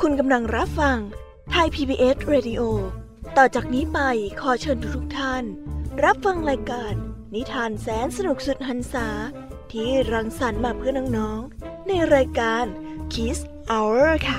[0.00, 0.98] คุณกำลังรับฟัง
[1.50, 2.62] ไทย PBS Radio
[3.36, 3.98] ต่อจากนี้ไป
[4.40, 5.44] ขอเชิญทุกท่าน
[6.04, 6.94] รับฟังรายการ
[7.34, 9.08] นิทานแสนสนุกสุดหันษา
[9.72, 12.64] ที่รังสรรค์มาเพื่อน้องๆ ในรายการ
[13.12, 13.38] Kiss
[13.70, 14.36] Hour ค่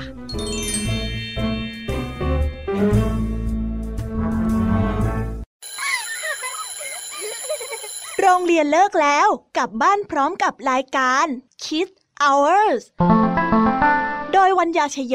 [8.52, 11.26] เรียนเลิกแล้วกลับบ้านพร้อมกับรายการ
[11.64, 12.82] Kids Hours
[14.32, 15.14] โดยวัญญาชยโย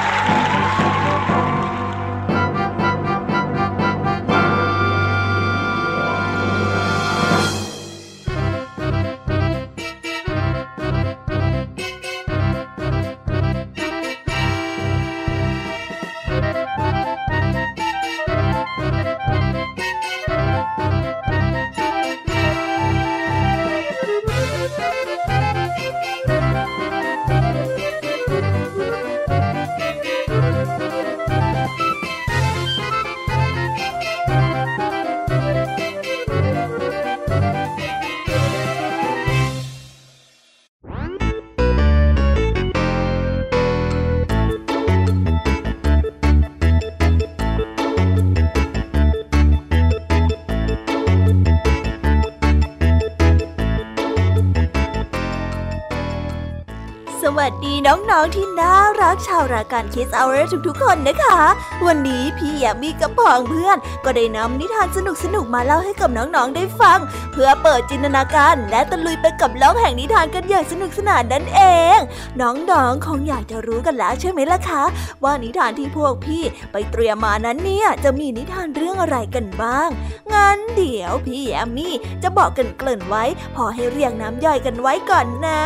[57.87, 60.37] น้องๆที่น่ารักชาวรายการคิสเอาเร
[60.67, 61.39] ทุกๆ คนนะคะ
[61.85, 64.99] วันนี้พี่แยมมี่กับพองเพื่อน ก็ได้นำนิทานส
[65.35, 66.99] นุกๆมาเล่าให้กับน้องๆได้ฟัง
[67.31, 71.61] เพื่อเปิดจินตนาการและตะลุยไปกับโลกแห่งนิทานกันอย่างสนุกสนานนั่นเอ
[71.95, 71.97] ง
[72.41, 74.83] น้องๆคงอยากจะรู้กันแล้วใช่ไหมล่ะคะ
[75.23, 79.89] ว่านิทานที่พวกพี่ไปเตรียมมานั้นเนี่ยจะมีนิทานเรื่องอะไรกันบ้าง
[80.33, 83.23] งั้นเดี๋ยวพี่แอมมี่จะบอกกันเกริ่นไว้
[83.55, 85.61] พอให้เรียงน้ำย่อยกันไว้ก่อนนะ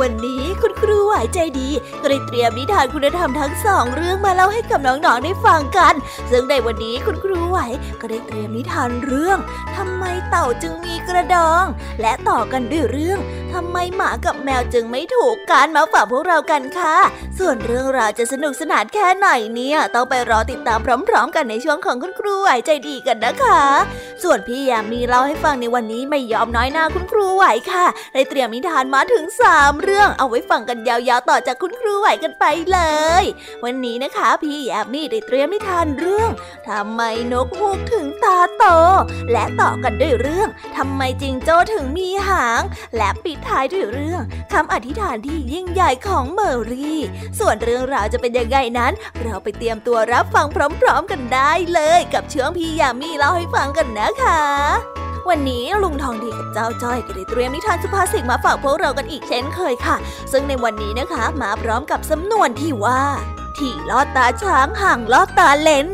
[0.00, 1.68] วันนี้คุณครูไหวใจดี
[2.02, 5.94] ก็ได้เตรียมนิทานคุณธรรมทั้งสองเรื่องมาเล่าให้กับน้องๆได้ฟังกัน
[6.30, 7.58] ซึ่งในวันนี้คุณครูไหว
[8.00, 9.38] ก็ได้เตรียมนิทานเรื่อง
[9.76, 11.64] ทำไมเต่าจึงมีกระดอง
[12.00, 13.18] และต่อกันด้วยเรื่อง
[13.54, 16.96] ทำไมหมากับแมวจึงไม่ถูกกันมาฝากพวกเรากันค่ะ
[17.38, 20.78] ส่วนเรื่องราวจะสนุกสนานแค่ไหนเนี่ย ต้องไปรอติดตาม
[21.08, 23.62] พร้อม ๆ กันในช่วงของคุณครูไหวใจดีกันนะคะ
[24.22, 29.24] ส่วนพี่ยามีเล่าให้ฟังในวันนี้ไม่ยอมน้อยหน้าคุณครูไหวค่ะได้เตรียมนิทานมาถึง
[29.54, 32.80] 3 เรื่องเอาไว้ฟังกันยาวๆต่อจากคุณครูไหวกันไปเล
[33.22, 33.24] ย
[33.64, 36.30] วันนี้นะคะ พี่แยมมี่ได้เตรียมนิทานเรื่อง
[36.68, 38.64] ทำไมนกฮูกถึงตาโต
[39.32, 42.62] และต่อกันด้วยเรื่องทำไมจิงโจ้ถึงมีหาง
[42.96, 47.00] และปิดท้ายด้วยเรื่องคำอธิษฐานที่ยิ่งใหญ่ของเมอรี่
[47.38, 48.92] ส่วนเรื่องราวจะเป็นยังไงนั้น
[49.22, 50.46] เราไปเตรียมตัวรับฟัง
[50.80, 54.42] พร้อมๆกันได้เลย กับเชื่องพี่ยามีเล่าให้ฟังกันนะคะ
[55.28, 59.96] วันนี้ลุงทองดีกับเจ้าจ้อยก็ได้เตรียมนิทานสุภาษิตมาฝากพวกเรากันอีกเช่นเคยค่ะ
[60.32, 63.02] ซึ่งในวันนี้นะคะ มาพร้อมกับสำนวนที่ว่า
[63.58, 65.88] ที่ลอดตาช้างห่างลอดตาเลน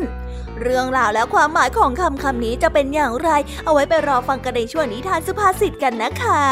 [0.63, 3.31] เรื่องราวและความหมายของคำคำนี้จะเป็นอย่างไร
[3.65, 6.43] เอาไว้ไปรอฟังกันในช่วงนิทานสุภาษิตกันนะคะ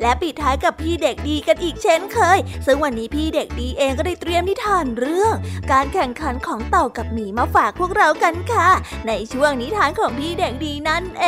[0.00, 5.34] และปิดท้ายกับพี่เด็กดีกันอีกเช่นเคย ซึ่งวันนี้พี่เด็กดีเองก็ได้เตรียมนิทานเรื่อง
[5.72, 8.70] การแข่งขันของเต่ากับหมีมาฝากพวกเรากันค่ะ
[9.06, 11.26] ในช่วงนิทานของพี่เด็กดีนั่นเอ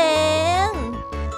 [0.68, 1.01] ง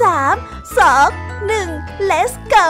[0.00, 0.38] 3
[0.76, 1.12] 2
[1.48, 2.68] 1 let's go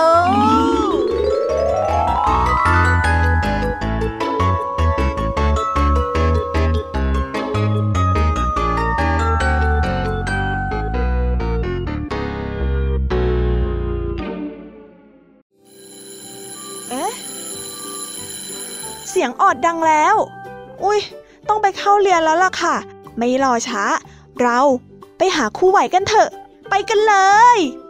[16.91, 17.13] เอ๊ะ
[19.09, 20.15] เสียงออดดังแล้ว
[20.85, 21.01] อุ้ย
[21.49, 22.77] ต้องไปเข้าเรียนแล้วล่ะค่ะ
[23.17, 23.83] ไม่รอช้า
[24.41, 24.59] เรา
[25.19, 26.31] ไปหาครูไหวกันเถอะ
[26.91, 27.15] กันเล
[27.57, 27.84] ย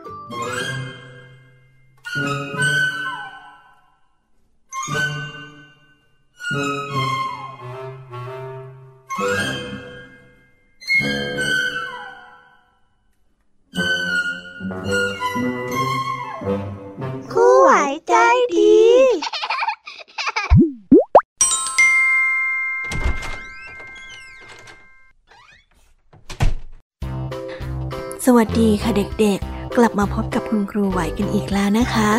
[28.47, 32.11] วัสดีค่ะเด็กๆ กลับมาพบกับคุณครูไหวกันอีกแล้วนะคะ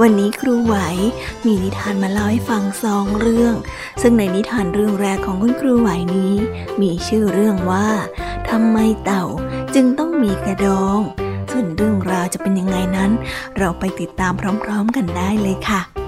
[0.00, 0.76] วันนี้ครูไหว
[1.46, 3.54] มีนิทานมาเล่าให้ฟังสองเรื่อง
[4.02, 6.34] ซึ่งในนิทานเรื่องแรกของคุณครูไหวนี้
[6.80, 7.88] มีชื่อเรื่องว่า
[8.50, 9.24] ทำไมเต่า
[9.74, 11.00] จึงต้องมีกระดอง
[11.50, 13.10] ส่วนเรื่องราวจะเป็นยังไงนั้น
[13.58, 14.32] เราไปติดตาม
[14.64, 15.99] พร้อม ๆ กันได้เลยค่ะ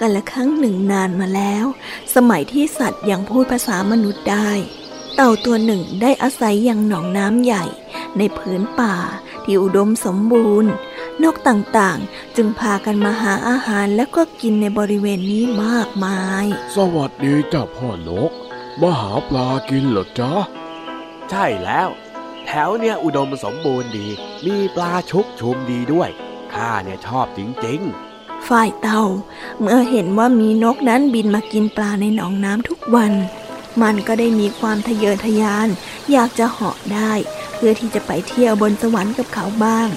[0.00, 1.66] กันละครั้งหนึ่งนานมาแล้ว
[2.14, 4.50] สมัยที่สัตว์ยังพูดภาษามนุษย์ได้
[5.14, 7.64] เต่าตัวหนึ่งได้อาศัยยังหนองน้ำใหญ่
[8.16, 8.96] ในผืนป่า
[9.44, 10.72] ที่อุดมสมบูรณ์
[11.22, 18.30] นกต่างๆ จึงพากันมาหาอาหารและก็กินในบริเวณนี้มากมาย สวัสดีจ้าพ่อนก
[18.80, 20.32] มาหาปลากินเหรอจ๊ะ
[21.30, 21.88] ใช่แล้ว
[22.46, 24.08] แถวเนี่ยอุดมสมบูรณ์ดี
[24.46, 26.10] มีปลาชุกชุมดีด้วย
[26.52, 27.82] ข้าเนี่ยชอบจริง
[28.48, 29.02] ฝ่ายเต่า
[29.60, 33.12] เมื่อเห็นว่ามีนกนั้นบินมากินปลาในหนองน้ำทุกวัน
[33.82, 35.68] มันก็ได้มีความทะเยอทะยาน
[36.12, 37.12] อยากจะเหาะได้
[37.54, 39.88] เพื่อที่จะไปเที่ยวบนสวรรค์กับเขาบ้าง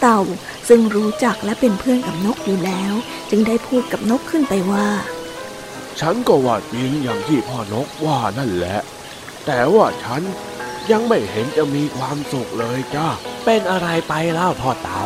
[0.00, 0.20] เต่า
[0.68, 2.92] ซึ่งรู้จักและเป็นเพื่อนกับนกอยู่แล้ว
[3.30, 4.88] จึงได้พูดกับนกขึ้นไปว่า
[6.00, 8.78] ฉันก็ว่าจริงอย่างที่พ่อนกว่านั่นแหละ
[9.46, 10.22] แต่ว่าฉัน
[10.90, 15.02] ยังไม่เห็นจะมีความสุขเลยจ้าๆเป็นอะไรไปเล่าพ่อเต่า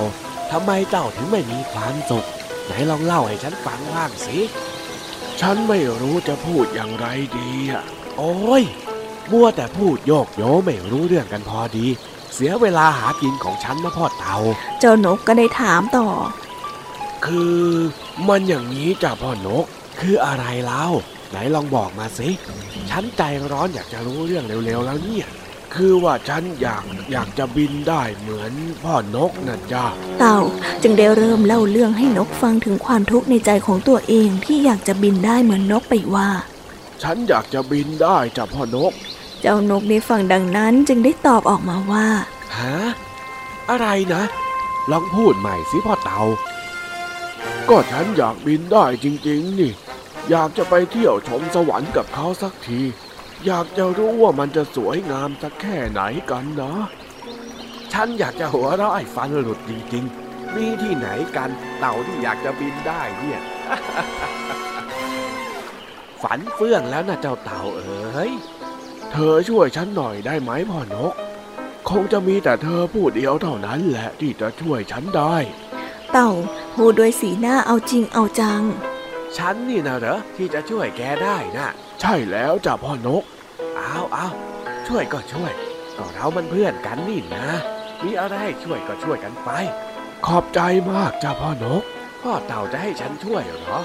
[0.50, 2.26] ทำไมเจ้าถึงไม่มีความสุข
[2.66, 4.38] ไหนลองเล่าให้ฉันฟังบ้างสิ
[5.40, 7.06] ฉันไม่รู้จะพูดอย่างไร
[7.38, 7.84] ดีอะ
[8.16, 8.64] โอ้ย
[9.30, 11.86] มัวแต่พูดโยกโยไม่รู้เรื่องกันพอดี
[12.34, 14.36] เสียเวลาหากินของฉันนะพ่อเต่า
[14.80, 16.06] เจ้านกก็ได้ถามต่อ
[17.26, 17.60] คือ
[18.28, 19.64] มันอย่างนี้จ้าพ่อนก
[20.00, 20.84] คืออะไรเล่า
[21.30, 22.28] ไหนลองบอกมาสิ
[22.90, 23.22] ฉันใจ
[23.52, 25.26] ร้อนอยากจะรู้เรื่องเร็วๆแล้วเนี่ย
[25.74, 28.52] คือว่าฉันอยากอยากจะบินได้เหมือน
[28.82, 29.86] พ่อนกนะจ้า
[30.18, 30.38] เต่า
[30.82, 36.28] จึงได้เริ่มเล่าเรื่องให้นกฟังถึงความทุกข์ในใจของตัวเองที่อยากจะบินได้เหมือนนกไปว่า
[37.02, 38.92] ฉันอยากจะบินได้จ้าพ่อนก
[39.40, 42.06] เจ้านกได้ฟังดังนั้นจึงได้ตอบออกมาว่า
[42.58, 42.78] ฮะ
[43.70, 44.22] อะไรนะ
[44.90, 46.20] ลองพูดใหม่สิพ่อเต่า
[47.68, 49.72] ก็ฉันอยากบินได้จริงๆนี่
[50.30, 52.80] อยากจะไปเที่ยวชมสวรรค์กับเขาสักที
[53.46, 56.74] อยากจะรู้ว่ามันจะสวยงามสักแค่ไหนกันนะ
[57.92, 63.40] ฉันอยากจะหัวเราะไอ้ฟันหลุดจริงๆ มีที่ไหนกันเต่าที่อยากจะบินได้เนี่ย
[66.22, 68.30] ฝันเฟื่องแล้วนะเจ้าเต่าเอ๋ย
[69.12, 71.14] เธอช่วยฉันหน่อยได้ไหมพ่อนก
[71.88, 75.34] คงจะมีแต่เธอผู้เดียวเท่านั้นแหละที่จะช่วยฉันได้
[76.12, 76.30] เต่า
[76.76, 78.62] พูดด้วยสีหน้าเอาจริงเอาจัง
[79.36, 81.68] ฉันนี่นะเหรอที่จะช่วยแกได้นะ
[82.04, 83.22] ใช่แล้วจ้ะพ่อนก
[83.76, 84.28] เอาเอา
[84.88, 85.52] ช่วยก็ช่วย
[85.98, 87.46] ก็เรามันเพื่อนกันนี่นะ
[88.04, 89.50] มีอะไรให้ช่วยก็ช่วยกันไป
[90.26, 90.60] ขอบใจ
[90.92, 91.82] มากจ้ะพ่อนก
[92.22, 93.78] พ่อเต่าจะให้ฉันช่วยเหรอ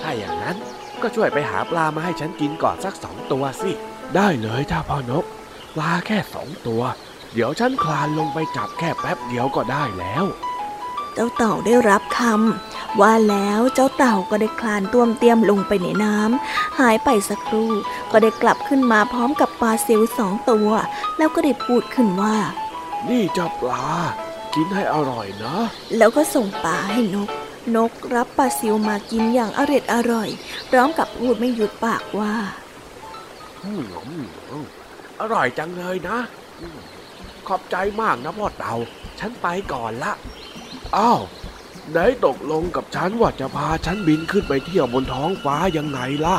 [0.00, 0.56] ถ้าอย่างนั้น
[1.02, 3.70] ก็ช่วยไปหาปลามาให้ฉันกินก่อนสักสองตัวสิ
[4.16, 5.24] ได้เลยจ้ะพ่อนก
[5.76, 6.82] ปลาแค่สองตัว
[7.32, 10.24] เดี๋ยวฉันคลานลงไปจับแค่แป๊บเดียวก็ได้แล้ว
[11.14, 17.70] เจ้าเต่าได้รับคำว่าแล้วเจ้าเต่าก็ได้คลานต้วมเตียมลงไปในน้ำหายไปสักครู่
[18.10, 20.68] ก็ได้กลับขึ้นมาพร้อมกับปลาซิวสองตัว
[21.18, 22.36] แล้วก็ได้พูดขึ้นว่า
[23.08, 23.86] นี่เจ้าปลา
[24.54, 25.56] กินให้อร่อยนะ
[25.96, 27.28] แล้วก็ส่งปลาให้นก
[27.76, 30.28] นกรับปลาซิวมากินอย่างอร็ดอร่อย
[30.70, 32.34] พร้อมกับพูดไม่หยุดปากว่า
[33.64, 34.66] อืมอืมอืม
[35.20, 36.18] อร่อยจังเลยนะ
[36.60, 36.78] อืม
[37.48, 38.74] ขอบใจมากนะพ่อเต่า
[39.20, 40.12] ฉันไปก่อนละ
[40.96, 41.20] อ้าว
[41.90, 46.38] ไหนตกลงกับฉันว่าจะพาฉันบินขึ้นไปเที่ยวบนท้องฟ้ายังไงล่ะ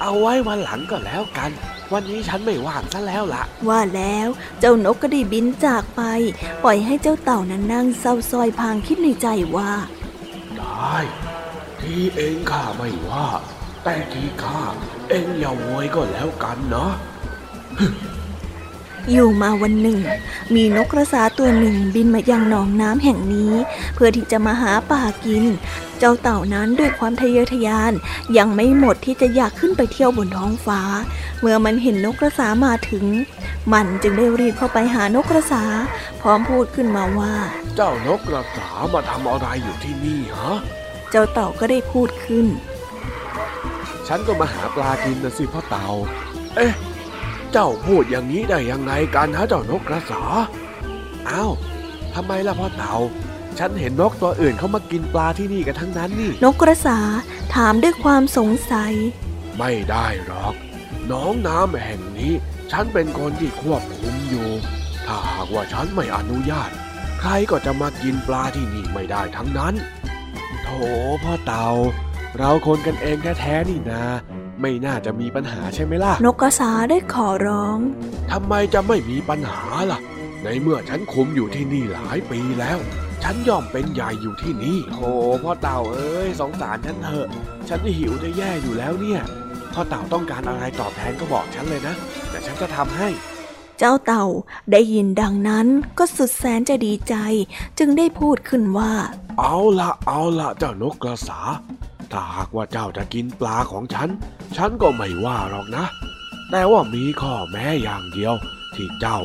[0.00, 1.50] เอาไว้วันหลังก็แล้วกัน
[1.92, 4.28] วันนี้ฉันไม่ว่างซะแล้วล่ะว่าแล้ว
[4.60, 6.02] เจ้านกก็ได้บินจากไป
[6.64, 9.72] ปล่อยให้เจ้าเต่านั้นนั่งเศร้าซอยพลางคิดในใจว่า
[10.56, 10.96] ได้
[11.80, 13.26] ที่เองข้าไม่ว่า
[13.84, 14.62] แต่ที่ข้า
[15.08, 16.92] เองอย่าโวยก็แล้วกันเนาะ
[19.10, 20.00] อยู่มาวันหนึ่ง
[20.54, 23.52] มีนกกระสาตัวหนึ่งบินมายังหนองน้ำแห่งนี้
[23.94, 25.44] เพื่อที่จะมาหาป่ากิน
[25.98, 27.92] เจ้าเต่านั้นด้วยความทะเยอทะยาน
[28.36, 30.80] ยังไม่หมดที่จะอยากขึ้นไปเที่ยวบนท้องฟ้า
[31.40, 33.04] เมื่อมันเห็นนกกระสามาถึง
[33.72, 35.64] มันจึงได้รีบเข้าไปหานกกระสา
[36.20, 37.34] พร้อมพูดขึ้นมาว่า
[37.76, 40.56] เจ้านกกระสามาทำอะไรอยู่ที่นี่ฮะ
[41.10, 42.46] เจ้าเต่าก็ได้พูดขึ้น
[44.08, 45.86] ฉันก็มาหาปลากินนะสิพ่อเต่า
[46.56, 46.72] เอ๊ะ
[47.52, 50.22] เจ้าพูดอย่างนี้ได้ยังไงกันฮะเจ้านกกระสา
[51.28, 51.52] อ้าว
[52.14, 52.94] ทำไมล่ะพ่อเต่า
[53.58, 56.98] ฉันเห็นนกตัวอื่นเขามากินปลาที่นี่กันทั้งนั้นนี่ นกกระสา
[57.54, 58.92] ถามด้วยความสงสัย
[59.58, 60.54] ไม่ได้หรอก
[61.10, 62.32] น้องน้ำแห่งนี้
[62.70, 64.48] ฉันเป็นคนที่ควบคุมอยู่
[65.06, 66.70] ถ้าหากว่าฉันไม่อนุญาต
[67.20, 69.74] ใครก็จะมากินปลาที่นี่ไม่ได้ทั้งนั้น
[70.62, 70.68] โถ
[71.22, 71.68] พ่อเต่า
[72.38, 74.04] เราคนกันเองแท้ๆนี่นา
[74.60, 77.78] ไม่น่าจะมีปัญหาใช่ไหมล่ะ นกกระสาได้ขอร้อง
[78.30, 80.00] ทำไมจะไม่มีปัญหาล่ะ
[80.44, 82.78] ในเมื่อฉันคุมอยู่ที่นี่หลายปีแล้ว
[83.22, 85.12] ฉันยอมเป็นใหญ่อยู่ที่นี่โธ่
[85.42, 87.28] พ่อเต่าเอ้ยสงสารฉันเถอะ
[87.68, 89.20] ฉันหิวจะแย่อยู่แล้วเนี่ย
[89.72, 91.94] พ่อเต่าต้องการอะไรตอบแทนก็บอกฉันเลยนะ
[92.30, 93.08] แต่ฉันจะทำให้
[93.78, 94.24] เจ้าเต่า
[94.72, 95.66] ได้ยินดังนั้น
[95.98, 97.14] ก็สุดแสนจะดีใจ
[97.78, 98.92] จึงได้พูดขึ้นว่า
[99.38, 101.40] เอาละเอาละเจ้านกกระสา
[102.12, 104.08] ถ้าหากว่าเจ้าจะกินปลาของฉัน
[104.56, 105.84] ฉันก็ไม่ว่าหรอกนะ
[106.50, 108.34] แต่ว่ามีข้อแม้อย่างเดียว
[108.74, 109.18] ที่เจ้า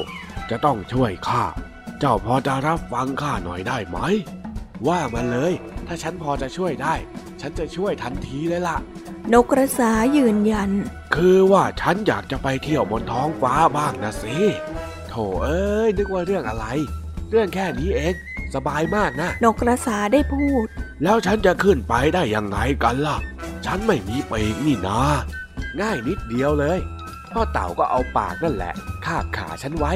[0.50, 1.44] จะต้องช่วยข้า
[2.00, 3.98] เจ้าพอจะรับฟังข้าหน่อยได้ไหม
[4.88, 5.54] ว่ามาเลย
[5.88, 6.96] ถ้าฉันพอจะช่วยได้
[7.42, 8.78] ฉันจะช่วยทันทีเลยล่ะ
[9.34, 10.70] นกกระสายืนยัน
[11.16, 14.36] คือว่าฉันอยากจะไปเที่ยวบนท้องฟ้าบ้างนะสิ
[15.10, 15.14] โถ
[15.44, 16.66] เอ้ยนึกว่าเรื่องอะไร
[17.32, 18.14] เรื่องแค่นี้เอง
[18.56, 20.68] สบายมากนะ นกกระสาได้พูด
[21.04, 23.18] แล้วฉันจะขึ้นไปได้ยังไงกันล่ะ
[23.66, 25.00] ฉันไม่มีปีกนี่นา
[25.82, 26.80] ง่ายนิดเดียวเลย
[27.32, 28.74] พ่อเต่าก็เอาปากนั่นแหละ
[29.06, 29.94] คาบขาฉันไว้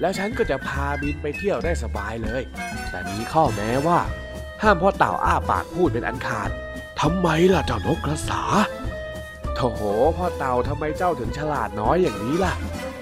[0.00, 2.42] แล้วฉันก็จะพาบินไปเที่ยวได้สบายเลย
[2.90, 4.00] แต่มีข้อแม้ว่า
[4.62, 6.50] ห้ามพ่อเต่าอ้าปากพูดเป็นอันขาด
[7.00, 8.42] ทำไมล่ะเจ้านกกระสา
[9.54, 9.60] โถ
[10.16, 12.54] พ่อเต่าทำไมเจ้าถึงฉลาดน้อยอย่างนี้ล่ะ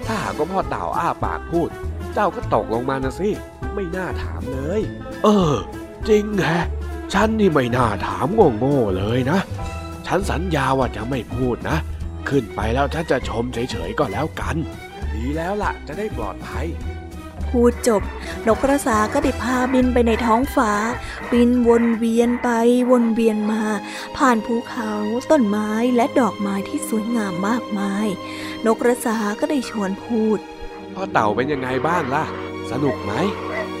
[0.05, 1.69] ถ้าหากว่าพ่อเต่าอ้าปากพูด
[2.13, 3.29] เจ้าก็ตกลงมานะสิ
[3.73, 4.81] ไม่น่าถามเลย
[5.23, 5.53] เออ
[6.07, 6.65] จริงแฮะ
[7.13, 8.27] ฉันนี่ไม่น่าถาม
[8.57, 9.39] โง่ๆเลยนะ
[10.07, 11.77] ฉันสัญญาว่าจะไม่พูดนะ
[12.29, 14.55] ขึ้นไปแล้วฉันจะชมเฉยๆก็แล้วกัน
[15.13, 16.65] ดีแล้วล่ะจะได้ปลอดภัย
[17.49, 18.01] พูดจบ
[18.47, 20.71] นกกระสาก็ได้พาบินไปในท้องฟ้า
[21.31, 22.49] บินวนเวียนไป
[22.91, 23.61] วนเวียนมา
[24.17, 24.93] ผ่านภูเขา
[25.31, 28.07] ต้นไม้และดอกไม้ที่สวยงามมากมาย
[28.65, 30.39] นกกระสาก็ได้ชวนพูด
[30.93, 32.23] พ่อเต่าเป็นยังไงบ้างล่ะ
[32.71, 33.13] สนุกไหม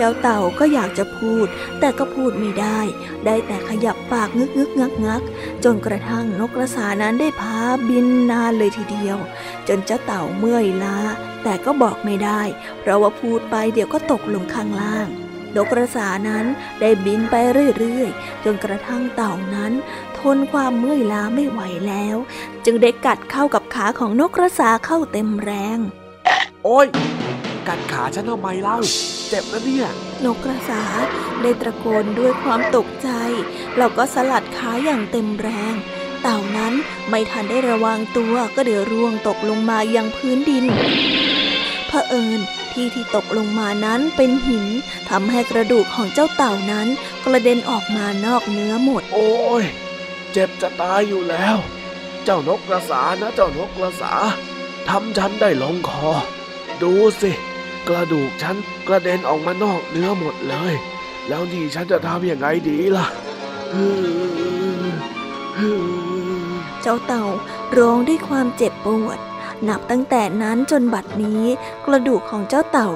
[0.00, 1.46] จ้าเต่าก็อยากจะพูด
[1.80, 2.80] แต่ก็พูดไม่ได้
[3.26, 5.22] ได้แต่ขยับปากงึกงึกงักงัก
[5.64, 9.18] จนกระทั่งนกกระสานั้นได้พาบินนานเลยทีเดียว
[9.68, 10.98] จนเจ้าเต่าเมื่อยล้า
[11.42, 12.42] แต่ก็บอกไม่ได้
[12.80, 15.08] เพราะว่าพูดไปเดี๋ยวก็ตกลงข้างล่าง
[15.56, 16.44] นกกระสานั้น
[16.80, 17.34] ได้บินไป
[17.78, 19.72] เรื่อยๆ จนกระทั่งเต่านั้น
[20.18, 22.16] ทนความเมื่อยล้าไม่ไหวแล้ว
[22.64, 25.78] จึงได้กัดเข้ากับขาของนกกระสาเข้าเต็มแรง
[26.64, 26.86] โอ้ย
[27.68, 28.78] กัดขาฉันทำไมเล่า
[29.30, 29.88] เจ็บนะเนี่ย
[30.24, 30.82] นกกระสา
[31.40, 33.08] ได้ตะโกนด้วยความตกใจ
[33.76, 35.74] แล้วก็สลัดขาอย่างเต็มแรง
[36.22, 36.72] เต่านั้น
[37.08, 40.64] ไม่ทันได้ระวังตัวก็เดี๋ยวร่วงตกลงมายังพื้นดิน
[41.88, 42.40] เผอิญ
[42.72, 44.66] ที่ที่ตกลงมานั้นเป็นหิน
[45.10, 46.88] ทำให้กระดูกของเจ้าเต่านั้น
[47.24, 49.64] กระเด็นออกมานอกเนื้อหมด โอ้ย
[50.32, 51.56] เจ็บจะตายอยู่แล้ว
[52.24, 54.12] เจ้านกกระสานะเจ้านกกระสา
[54.88, 56.10] ทำฉันได้ลงคอ
[56.82, 57.32] ดูสิ
[57.88, 58.56] กระดูกฉัน
[58.88, 60.74] กระเด็นออกมานอกเนื้อหมดเลย
[61.28, 63.06] แล้วนี่ฉันจะทำยังไงดีล่ะ
[66.82, 67.24] เจ้าเต่า
[67.78, 69.18] ร้องด้วยความเจ็บปวด
[69.68, 71.44] นับตั้งแต่นั้นจนบัดนี้
[71.86, 72.90] กระดูกของเจ้าเต่า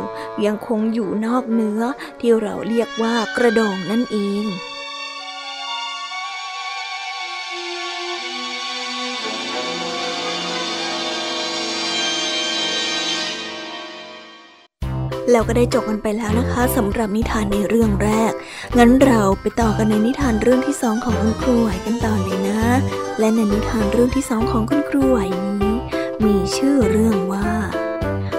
[0.44, 1.82] ยังคงอยู่นอกเนื้อ
[2.20, 4.44] ที่เราเรียกว่ากระดองนั่นเอง
[15.30, 18.32] แล้วก็ได้จบกันไปแล้วนะคะสำหรับนิทานในเรื่องแรก
[18.78, 22.62] งั้นเราไปต่อกันในนิทานเรื่องที่สองของคุณครูไหวกันต่อเลยนะ
[23.18, 25.74] และในนิทานเรื่องที่สองของคุณครูไหวนี้
[26.24, 27.48] มีชื่อเรื่องว่า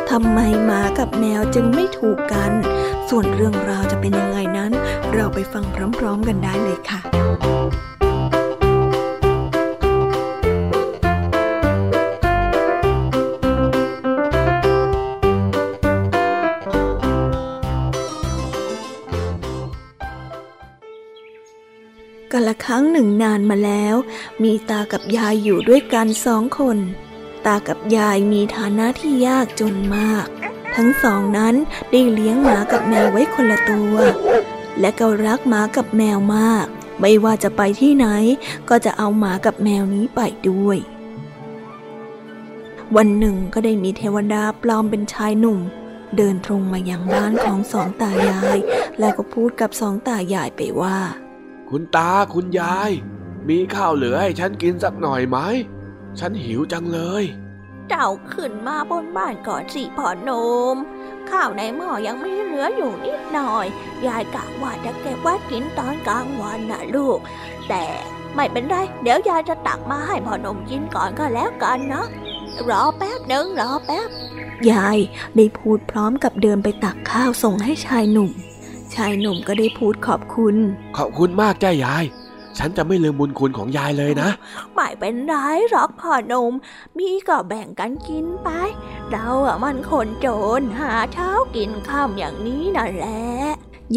[0.10, 2.51] ทำไมหมากับแมวจึงไม่ถูกกัน
[3.10, 4.72] ส่วนเรื่องราวจะเป็นยังไงนั้น
[5.13, 5.63] เราไปฟัง
[5.98, 7.95] พร้อม ๆ กันได้เลยค่ะ
[22.38, 23.96] กันละครั้งหนึ่งนานมาแล้ว
[24.44, 26.77] มีตากับยายอยู่ด้วยกันสองคน
[27.46, 30.27] ตากับยายมีฐานะที่ยากจนมาก
[30.75, 31.56] ทั้งสองนั้น
[31.92, 33.96] ได้เลี้ยงหมากับแมวไว้คนละตัว
[34.80, 36.65] และก็รักหมากับแมวมาก
[37.01, 38.08] ไม่ว่าจะไปที่ไหน
[38.70, 40.77] ก็จะเอาหมากับแมวนี้ไปด้วย
[42.96, 45.60] วันหนึ่งก็ได้มีเทวดาปลอมเป็นชายหนุ่ม
[46.18, 48.58] เดินตรงมายังบ้านของสองตายาย
[49.00, 51.00] แล้วก็พูดกับสองตายายไปว่า
[51.69, 52.91] คุณตาคุณยาย
[53.50, 55.38] มีข้าวเหลือให้ฉันกินสักหน่อยไหม
[56.19, 57.24] ฉันหิวจังเลย
[57.89, 60.31] เจ้าขึ้นมาบนบ้านก่อนสิพ่อน
[60.75, 60.77] ม
[61.29, 63.65] ข้าวในหม้อยังไม่เหลืออยู่นิดหน่อย
[64.07, 67.19] ยายกะว่าจะเก็บไว้กินตอนกลางวันนะลูก
[67.69, 67.84] แต่
[68.36, 72.05] ไม่เป็นไร เดี๋ยวยายจะตักมาให้พ่อนมกินก่อนก็แล้วกันนะ
[72.69, 74.10] รอแป๊บหนึ่งรอแป๊บ
[74.72, 74.98] ยาย
[75.36, 78.31] ได้พูดพร้อมกับเดินไปตักข้าวส่งให้ชายหนุ่ม
[78.96, 80.56] ชายหนุ่มก็ได้พูดขอบคุณ
[80.98, 82.06] ขอบคุณมากจ้ายาย
[82.58, 84.30] ฉันจะไม่ลืมบุญคุณของยายเลยนะ
[84.74, 85.36] ไม่เป็นไร
[85.70, 86.54] หรอกพ่อหนุ่ม
[86.98, 88.50] มีก็แบ่งกันกินไป
[89.12, 90.28] เราอะมันคนโจ
[90.60, 93.24] รหาเช้ากินข้ามอย่างนี้นั่นแหละ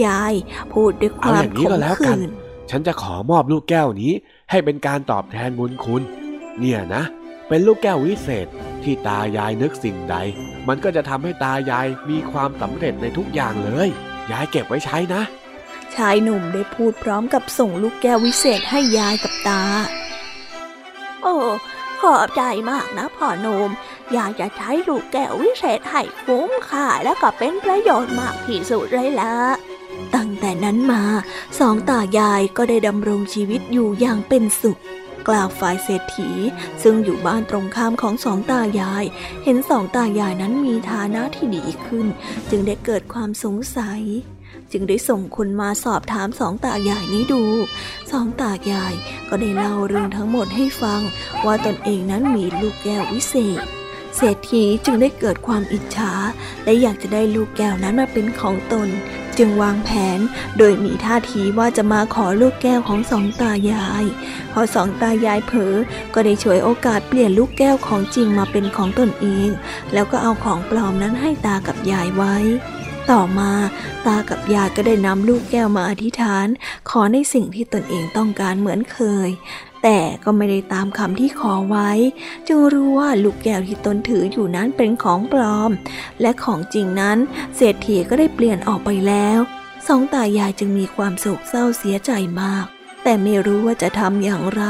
[0.05, 0.35] ยาย
[0.73, 2.31] พูดด้วยความขมขื่น
[2.71, 4.13] ฉันจะขอมอบลูกแก้วนี้
[4.51, 6.03] ให้เป็นการตอบแทนบุญคุณ
[6.59, 7.03] เนี่ยนะ
[7.49, 8.47] เป็นลูกแก้ววิเศษ
[8.83, 10.17] ที่ตายายนึกสิ่งใด
[10.69, 13.89] มันก็จะทำให้ตายายมีความสำเร็จในทุกอย่างเลย
[14.31, 15.23] ยายเก็บไว้ใช้นะ
[15.95, 19.63] ชายหนุ่มได้พูดพร้อมกับส่งลูกแก้ววิเศษให้ยายกับตา
[21.23, 21.37] โอ้
[22.01, 23.71] ขอบใจมากนะพ่อหนุ่ม
[24.13, 29.35] อยากจะใช้ลูกแก้ววิเศษให้คุ้มค่าและก็เป็นประโยชน์มากที่สุดเลยละ
[30.15, 31.03] ตั้งแต่นั้นมา
[31.59, 34.79] สองตายายก็ได้ดำรงชีวิตอยู่อย่างเป็นสุข
[35.29, 36.31] กล่าวฝ่ายเศรษฐี
[36.83, 39.05] ซึ่งอยู่บ้านตรงข้ามของสองตายาย
[39.45, 42.07] เห็นสองตายายนั้นมีฐานะที่ดีขึ้น
[42.51, 44.03] จึงได้เกิดความสงสัย
[44.73, 47.43] จึงได้ส่งคนมาสอบถามสองตายายนี้ดู
[48.11, 48.95] สองตายาย
[49.29, 51.01] ก็ได้เล่าเรื่องทั้งหมดให้ฟัง
[51.47, 53.65] ว่าตนเองนั้นมีลูกแก้ววิเศษ
[54.17, 56.13] เศรษฐีจึงได้เกิดความอิจฉา
[56.65, 58.89] และอยากจะได้ลูกแก้วนั้นมาเป็นของตน
[59.39, 60.19] จึงวางแผน
[60.59, 64.05] โดยมีท่าทีว่าจะมาขอลูกแก้วของสองตายาย
[64.53, 65.75] พอสองตายายเผลอ
[66.15, 69.49] ก็ได้ช่วยโอกาสเปลี่ยนลูกแก้วของจริงมาเป็นของตนเอง
[69.93, 72.37] แล้วก็เอาของปลอมนั้นให้ตากับยายไว้
[73.11, 73.53] ต่อมา
[74.07, 76.47] ตากับยายก็ได้นำลูกแก้วมาอธิษฐาน
[76.91, 79.29] ขอในสิ่งที่ตนเองต้องการเหมือนเคย
[79.83, 81.91] แต่ก็ไม่ได้ตามคำที่ขอไว้
[82.47, 85.71] จึงรู้ว่าลูกแก้วที่ตนถืออยู่นั้นเป็นของปลอม
[86.21, 87.19] และของจริงนั้น
[87.57, 89.39] เศรษฐีก็ได้เปลี่ยนออกไปแล้ว
[89.87, 92.11] สองตายายจึงมีความโศกเศร้าเสียใจ
[92.43, 92.67] มาก
[93.03, 94.65] แต่ไม่รู้ว่าจะทำอย่างไร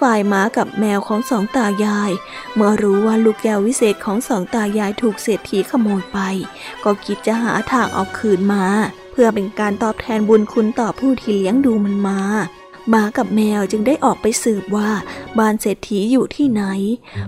[0.00, 2.10] ฝ่ายม้ากับแมวของสองตายาย
[2.54, 6.18] เมื่อรู้ว่าลูกแก้ววิเศษของสองตายายถูกเศรษฐีขโมยไป
[6.84, 8.66] ก็คิดจะหาทางเอาคืนมา
[9.12, 12.20] เพื่อเป็นการตอบแทนบุญคุณต่อผู้ที่เลี้ยงดูมันมา
[12.90, 14.90] หมากับแมวจึงได้ออกไปสืบว่า
[15.38, 16.62] บ้านเศรษฐีอยู่ที่ไหน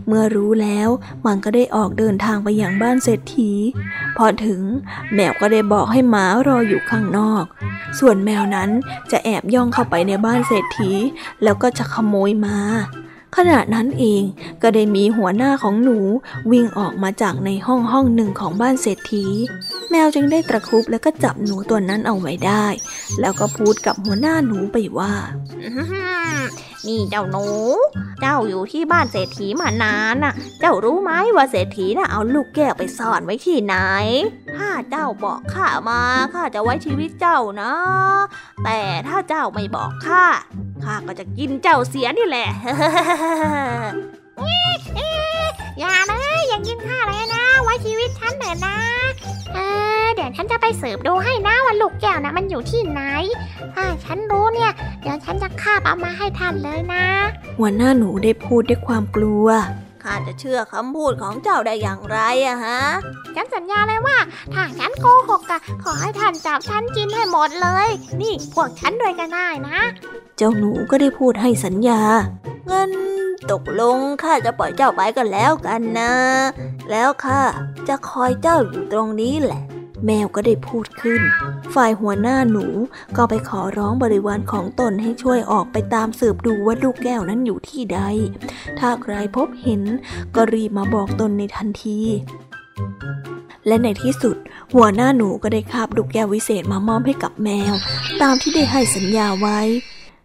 [0.07, 0.89] เมื่อรู้แล้ว
[1.27, 3.51] มันก็ได้ออกเดินทางไปยังบ้านเศรษฐี
[4.17, 4.61] พอถึง
[5.15, 7.45] แมวก็ได้บอกให้หมารออยู่ข้างนอก
[7.99, 8.71] ส่วนแมวนั้น
[9.11, 10.91] จะแอบย่องเข้าไปในบ้านเศรษฐี
[11.43, 12.59] แล้วก็จะขโมยมา
[13.37, 14.23] ขณะนั้นเอง
[14.63, 15.99] ก็ได้มีหัวหน้าของหนู
[16.51, 19.25] วิ่งออกมาจากในห้องห้องหนึ่งของบ้านเศรษฐี
[19.91, 22.67] แมวจึงได้ตะคุบแล้วก็จับหนูตัวนั้นเอาไว้ได้
[23.21, 25.13] แล้วก็พูดกับหัวหน้าหนูไปว่า
[26.87, 27.47] นี่เจ้าหนู
[28.21, 33.77] เจ้าอยู่ที่บ้านเศรษฐีมานานน่ะ เจ้ารู้ไหมว่าเศรษฐีน่ะเอาลูกแก้วไปซ่อนไว้ที่ไหน
[34.57, 36.01] ถ้าเจ้าบอกข้ามา
[36.33, 37.73] ข้าจะไว้ชีวิตเจ้านะ
[38.65, 40.25] แต่ถ้าเจ้าไม่บอกข้า
[40.89, 42.49] ข้าก็จะกินเจ้าเสียนี่แหละ
[45.79, 48.77] อย่าเลยอย่ากินข้าเลยนะ ไว้ชีวิตฉันเถอะนะ
[49.55, 49.59] เอ
[50.03, 53.01] อเดี๋ยวฉันจะไปสืบดูให้นะว่าลูกแก้วนะมันอยู่ที่ไหน
[53.75, 54.71] ถ้าฉันรู้เนี่ย
[55.03, 57.05] เดี๋ยวฉันจะคาบเอามาให้ท่านเลยนะ
[57.59, 59.47] หัวหน้าหนูได้พูดด้วยความกลัว
[60.09, 62.81] ขข้าจะเชื่อคำพูดของเจ้าได้อย่างไรอะฮะ
[63.35, 64.19] ฉันสัญญาเลยว่า
[64.55, 67.89] ถ้าฉันโกหกอะขอให้ท่านจับฉันกินให้หมดเลย
[68.21, 69.81] นี่พวกฉันด้วยก็ได้นะ
[70.37, 72.01] เจ้าหนูก็ได้พูดให้สัญญา
[72.67, 72.91] เงิน
[73.51, 76.13] ตกลงข้าจะปล่อยเจ้าไปกันแล้วกันนะ
[76.91, 77.43] แล้วข้า
[77.89, 79.63] จะคอยเจ้าอยู่ตรงนี้แหละ
[80.07, 81.21] แมวก็ได้พูดขึ้น
[81.75, 82.67] ฝ่ายหัวหน้าหนู
[83.17, 88.01] ก็ไปขอร้องบริวารของตนให้ช่วยออกไปตามสืบดูว่าลูกแก้วนั้นอยู่ที่ใด
[88.79, 89.83] ถ้าใครพบเห็น
[90.35, 92.01] ก็รีบมาบอกตนในทันที
[93.67, 94.37] และในที่สุด
[94.75, 97.75] หัวหน้าหนูก็ได้คาบลูกแก้ววิเศษมามอบให้กับแมว
[98.23, 99.61] ตามที่ได้ให้สัญญาไว้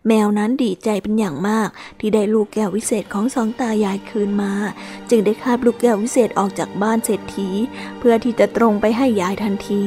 [0.08, 4.54] แมวนั้นดีใจเป็นอย่างมากที่ได้ลูกแก้ววิเศษของสองตายายคืนมา
[5.10, 7.50] จึงได้คาบลูกแก้ววิเศษออกจากบ้านเศรษฐี
[8.00, 9.86] เพื่อที่จะตรงไปให้ยายทันที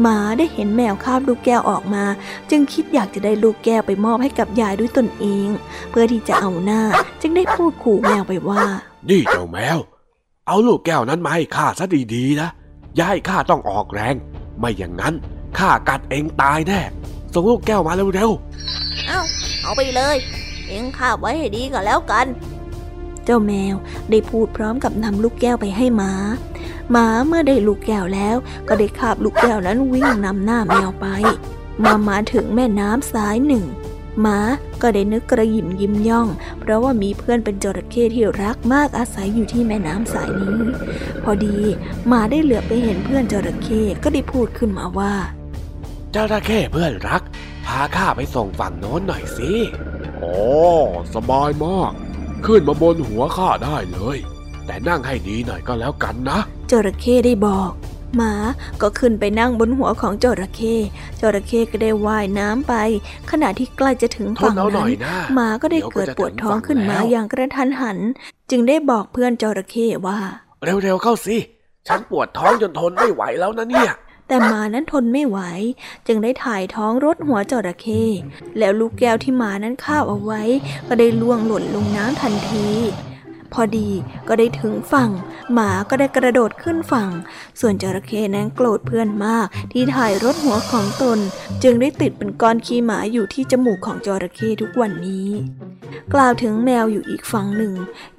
[0.00, 2.04] หมาได้เห็นแมวคาบลูกแก้วออกมา
[2.50, 5.48] จึงคิดอยากจะได้ลูกแก้วไปมอบให้กับยายด้วยตนเอง
[5.90, 6.82] เพื่อที่จะเอาหน้า
[7.20, 8.62] จึงได้พูดขู่แมวไปว่า
[9.10, 9.78] นี่เจ้าแมว
[10.46, 12.48] เอาลูกแก้วนั้นมาให้ข้าซะดีๆนะ
[12.98, 14.14] ยาให้ข้าต้องออกแรง
[14.58, 15.14] ไม่อย่างนั้น
[15.58, 16.80] ข้ากัดเองตายแน่
[17.32, 18.30] ส่งลูกแก้วมาเร็ว
[19.06, 19.20] เอา
[19.62, 20.16] เอาไปเลย
[20.68, 22.26] เอ็งคาบไว้ให้ดีก็แล้วกัน
[23.24, 23.74] เจ้าแมว
[24.10, 26.12] ได้พูดพร้อมกับนำลูกแก้วไปให้หมา
[26.90, 28.36] หมาเมื่อได้ลูกแก้วแล้ว
[28.68, 31.06] ก็ได้คาบลูกแก้วนั้นวิ่งนำหน้าแมวไป
[31.84, 33.64] มามาถึงแม่น้ำสายหนึ่ง
[34.20, 34.38] หมา
[34.82, 36.28] ก็ได้นึกกระหยิมยิ้มย่อง
[36.60, 40.58] เพราะว่ามีเพื่อนเป็นจระเข้ที่รักมากอาศัยอยู่ที่แม่น้ำสายนี้
[41.24, 41.56] พอดี
[42.06, 47.22] หมาได้เหลือบไปเห็นเพื่อนจระเข้ก็ได้พูดขึ้นมาว่าๆเจ้าระเข้เพื่อนรัก
[47.66, 49.50] พาข้าไปส่งฝั่งโน้นหน่อยสิ
[50.18, 50.34] โอ้
[51.14, 51.92] สบายมาก
[52.46, 54.16] ขึ้นมาบนหัวข้าได้เลย
[54.66, 56.38] แต่นั่งให้ดีหน่อยก็แล้วกันนะ
[56.70, 57.72] จระเข้ได้บอก
[58.16, 58.34] หมา
[58.82, 60.76] ก็ขึ้นไปนั่งบนหัวของจระเข้
[61.20, 62.74] จระเข้ก็ได้ว่ายน้ำไป
[63.30, 67.98] ขณะที่ใกล้จะถึงทฝั่นงเอาหน่นั้อยนนะหมาก็ได้ยวเกิดจะปวดท้องขึ้นมาถึฝั่อย่างกระทันหัน
[68.50, 70.18] จึงได้บอกเพื่อนจระเข้ว่า
[70.64, 71.36] แล้วเร็วๆเข้าสิ
[71.88, 73.92] ฉันปวดท้องจนทนไม่ไหวแล้วนะเนี่ย
[74.28, 75.38] แต่หมานั้นทนไม่ไหว
[76.06, 78.04] จึงได้ถ่ายท้องรถหัวจระเข้
[78.58, 80.42] แล้วลูกแก้วที่หมานั้นคาบเอาไว้
[80.86, 82.68] ก็ได้ล่วงหล่นลงน้ำทันที
[83.56, 83.88] พอดี
[84.28, 85.10] ก็ได้ถึงฝั่ง
[85.52, 87.10] หมาก็ได้กระโดดขึ้นฝั่ง
[87.60, 91.18] ส่วนจระเข้นั้นโกรธเพื่อนมากที่ถ่ายรถหัวของตน
[91.62, 95.28] จึงได้ติดเป็นก้อนขี้หมาอยู่ที่จมูกของจระเข้ทุกวันนี้
[96.14, 97.74] กล่าวถึงแมวอยู่อีกฝั่งหนึ่ง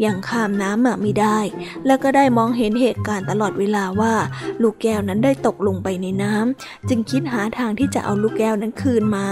[0.06, 1.40] ยังข้ามน้ำมาไม่ได้
[1.86, 4.14] แล้วก็ได้มองเห็นเหตุการณ์ตลอดเวลาว่า
[4.62, 9.28] ลูกแก้วนั้นได้ตกลงไปในน้ำจึงคิดหาทางที่จะเอาลูกแก้วนั้นคืนมา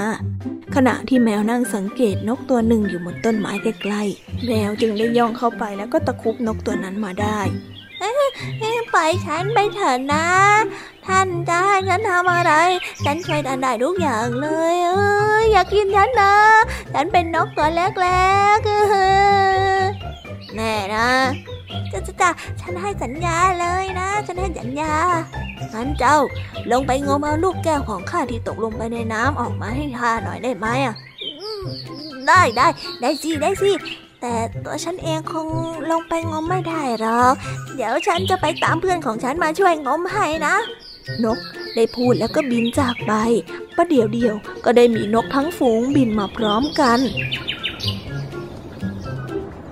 [0.75, 7.39] ขณะที่แมวนั่งสังเกตนกตัวหนึ่งอยู่บนต้นไม้ใกล้ๆแมวจึงได้ย่องเข้าไปแล้วก็็ตะคุบนกตัวนั้นมาได้
[8.97, 10.27] ไปฉันไปเถอะนะ
[11.08, 12.53] ท่านจะให้ฉันทำอะไร
[13.05, 15.05] ฉันช่วยท่านได้ทุกอย่างเลยเอ้
[15.41, 16.34] ยอย่ากินฉันนะ
[16.93, 21.10] ฉันเป็นนกตัวเล็กๆแน่นะ
[21.91, 22.29] จะจะจะ
[22.62, 24.93] ฉันให้สัญญาเลยนะ ฉันให้สัญญา
[25.73, 26.17] งั้นเจ้า
[26.71, 30.95] ลงไปงมเอาลูกแก้วของข้าที่ตกลงไปในน้ำออกมาให้ข้าหน่อยได้ไหมอะ
[32.27, 32.67] ได้ได้
[33.01, 33.71] ได้สิได้สิ
[34.27, 35.47] แต่ตัวฉันเองคง
[35.91, 37.33] ลงไปงมไม่ได้หรอก
[37.75, 40.55] เดี๋ยวฉันจะไปตามเพื่อนของฉันมาช่วยงมให้นะ
[41.23, 41.38] นก
[41.75, 43.13] ได้พูดแล้วก็บินจากไป
[43.75, 44.35] ประเดี๋ยวเดียว
[44.65, 46.99] ก็ได้มีนกทั้งฝูงบินมาพร้อมกัน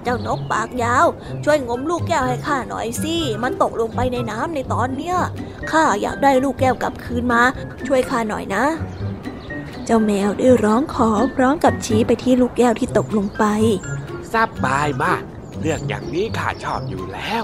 [0.03, 1.05] เจ้านกปากยาว
[1.43, 5.17] ช่วยงมลูกแก้วให้ข้าหน่อยสิ มันตกลงไปในน้ำในตอนเนี้ย
[5.71, 7.41] ข้าอยากได้ลูกแก้วกลับคืนมา
[7.87, 8.63] ช่วยข้าหน่อยนะ
[9.85, 13.45] เจ้าแมวได้ร้องขอพร้อมกับชี้ไปที่ลูกแก้วที่ตกลงไป
[14.33, 15.21] สบายมาก
[15.61, 17.43] เรื่องอย่างนี้ข้าชอบอยู่แล้ว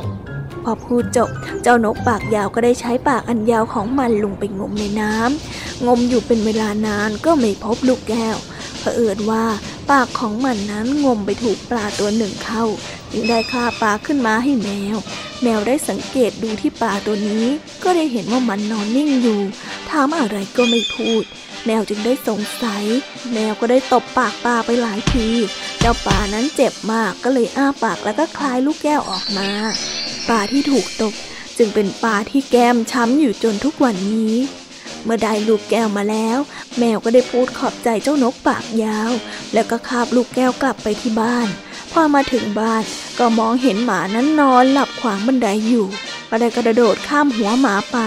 [0.63, 1.29] พอพูดจบ
[1.63, 8.37] เจ้านกปากยาวก็ได้ใช้ปากอันยาวของมันลงไปงมในน้ำงมอยู่เป็นเวลานานก็ไม่พบลูกแก้ว
[8.79, 9.45] เผอิญว่า
[9.91, 12.63] ปากของมันนั้นงมไปถูกปลาตัวหนึ่งเข้า
[13.11, 14.97] จึงได้คาปลาขึ้นมาให้แมว
[15.43, 17.45] แมวได้สังเกตดูที่ปลาตัวนี้
[17.83, 19.41] ก็ได้เห็นว่ามันนอนนิ่งอยู่
[19.89, 21.23] ถามอะไรก็ไม่พูด
[21.65, 22.83] แมวจึงได้สงสัย
[23.33, 25.29] แมวก็ได้ตบปากปลาไปหลายที
[25.81, 29.49] เจ้าปลานั้นเจ็บมากก็เลยอ้าปากแล้วก็คลายลูกแก้วออกมา
[30.27, 31.13] ปลาที่ถูกตก
[31.57, 34.35] จึงเป็นปลาที่แก้มช้ำอยู่จนทุกวันนี้
[35.03, 36.37] เมื่อได้ลูกแก้วมาแล้ว
[36.77, 39.11] แมวก็ได้พูดขอบใจเจ้านกปากยาว
[39.53, 41.47] แล้วก็คาบลูกแก้วกลับไปที่บ้าน
[41.91, 42.83] พอมาถึงบ้าน
[43.19, 45.87] ก็มองเห็นหมานั้นนอนหลับขวางบันไดอยู่
[46.29, 47.97] ก็ได้กระโดดข้ามหัวหมาไป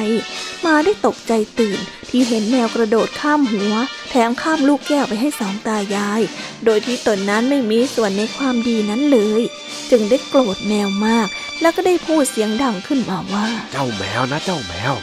[0.63, 1.79] หมาได้ตกใจตื่น
[2.15, 3.75] ที่เห็นแมวกระโดดข้ามหัว
[4.11, 6.21] แถมข้ามลูกแก้วไปให้สองตายาย
[6.65, 9.43] โดยที่ตนนั้นไม่มีส่วนในความดีนั้นเลย
[9.91, 11.29] จึงได้โกรธแมวมาก
[11.61, 14.95] แล้วก็ได้พูดเสียงดังขึ้นมาว่า เจ้าแมวนะเจ้าแมว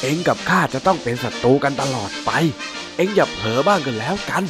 [0.00, 2.30] เอ็งกับข้าจะต้องเป็นศัตรูกันตลอดไป
[2.96, 4.44] เอ็งอย่าเผลอบ้างกันแล้วกัน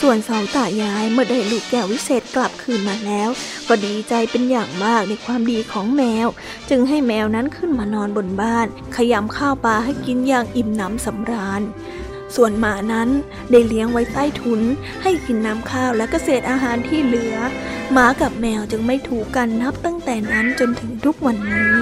[0.00, 3.28] ส่วนสองตายายเมื่อได้ลูกแก้ววิเศษกลับคืนมาแล้ว
[3.68, 6.26] ก็ดีใจเป็นอย่างมากในความดีของแมว
[6.70, 11.62] จึงให้แมวนั้นขึ้นมานอนบนบ้าน ขยำข้าวปลาให้กินอย่างอิ่มหนำสำราญ
[12.36, 13.08] ส่วนหมานั้น
[13.50, 14.60] ได้เลี้ยงไว้ใต้ทุน
[15.02, 17.36] ให้กินน้ำข้าวและเกษตรอาหารที่เหลือ
[17.92, 21.74] หมากับแมวจึงไม่ถูกกันนับตั้งแต่นั้นจนถึงทุกวันนี้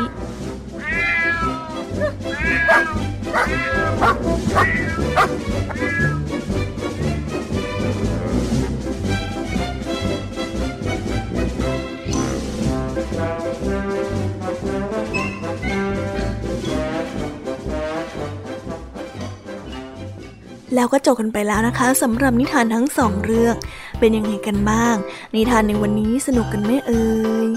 [20.75, 23.55] แล้วก็จบกันไปแล้วนะคะสำหรับนิทานทั้งสองเรื่อง
[23.99, 24.95] เป็นยังไงกันบ้าง
[25.35, 27.05] นิทานในวันนี้สนุกกันไหมเอ่
[27.47, 27.49] ย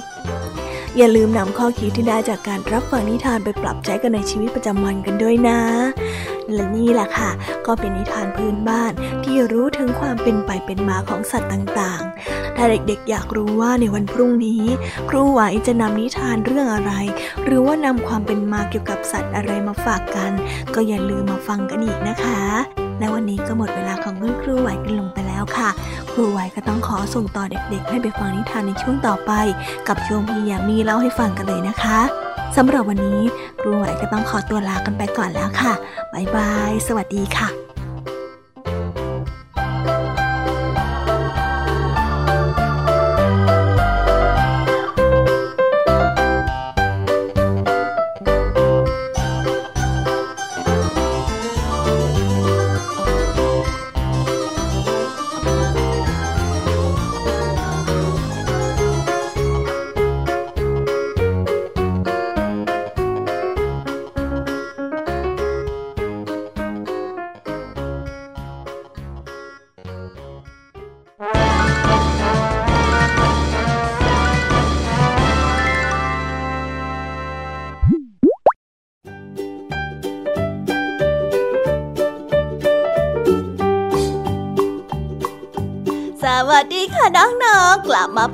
[0.98, 5.60] อย่าลืมนำข้อคิดที่ได้จากการรับฟังนิทานไปปรับใช้กันในชีวิตประจำวันกันด้วยนะ
[6.54, 7.32] และนี่แหละค่ะ
[7.66, 8.92] ก็เป็นนิทานพื้นบ้าน
[9.24, 14.64] ที่รู้ถึงความเป็นไปเป็นมาของสัตว์ต่างๆ ถ้าเด็กๆ อยากรู้ว่าในวันพรุ่งนี้
[15.10, 16.92] ครูไหวจะนำนิทานเรื่องอะไร
[17.44, 20.32] หรือว่านำความเป็นมาเกี่ยวกับสัตว์อะไรมาฝากกัน
[20.76, 25.70] ก็อย่าลืมมาฟังกันอีกนะคะ และวันนี้ก็หมดเวลาของคุณครูไหวกันลงไปแล้วค่ะ
[26.12, 29.32] ครูไหวก็ต้องขอส่งต่อเด็กๆ ให้ไปฟังนิทานในช่วงต่อไป
[29.88, 32.00] กับช่วงพี่ยามีเล่าให้ฟังกันเลยนะคะ
[32.56, 33.22] สำหรับวันนี้
[33.62, 35.74] ครูไหวก็ต้องขอตัวลากันไปก่อนแล้วค่ะ
[36.14, 37.67] บ๊ายบาย สวัสดีค่ะ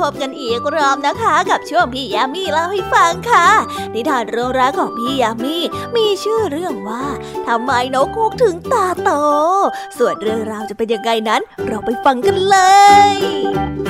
[0.02, 3.48] พบกันอีกรอบนะคะ กับช่วงพี่ยามีเล่าให้ฟังค่ะ
[3.94, 5.58] นิทานเรื่องแรกของพี่ยามี
[5.96, 7.06] มีชื่อเรื่องว่า
[7.48, 9.10] ทำไมนกคูกถึงตาโต
[9.98, 12.58] ส่วนเรื่องราวจะเป็นยังไงนั้น เราไปฟังกันเล
[13.12, 13.83] ย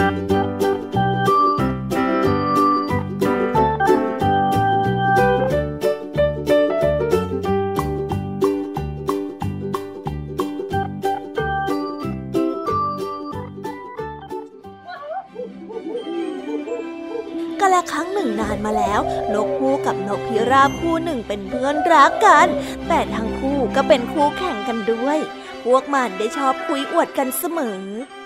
[21.27, 22.47] เป็นเพื่อนรักกัน
[22.87, 25.19] แต่ทั้งคู่ก็เป็นคู่แข่งกันด้วย
[25.63, 27.79] พวกมันได้ชอบคุยอวดกันเสมอ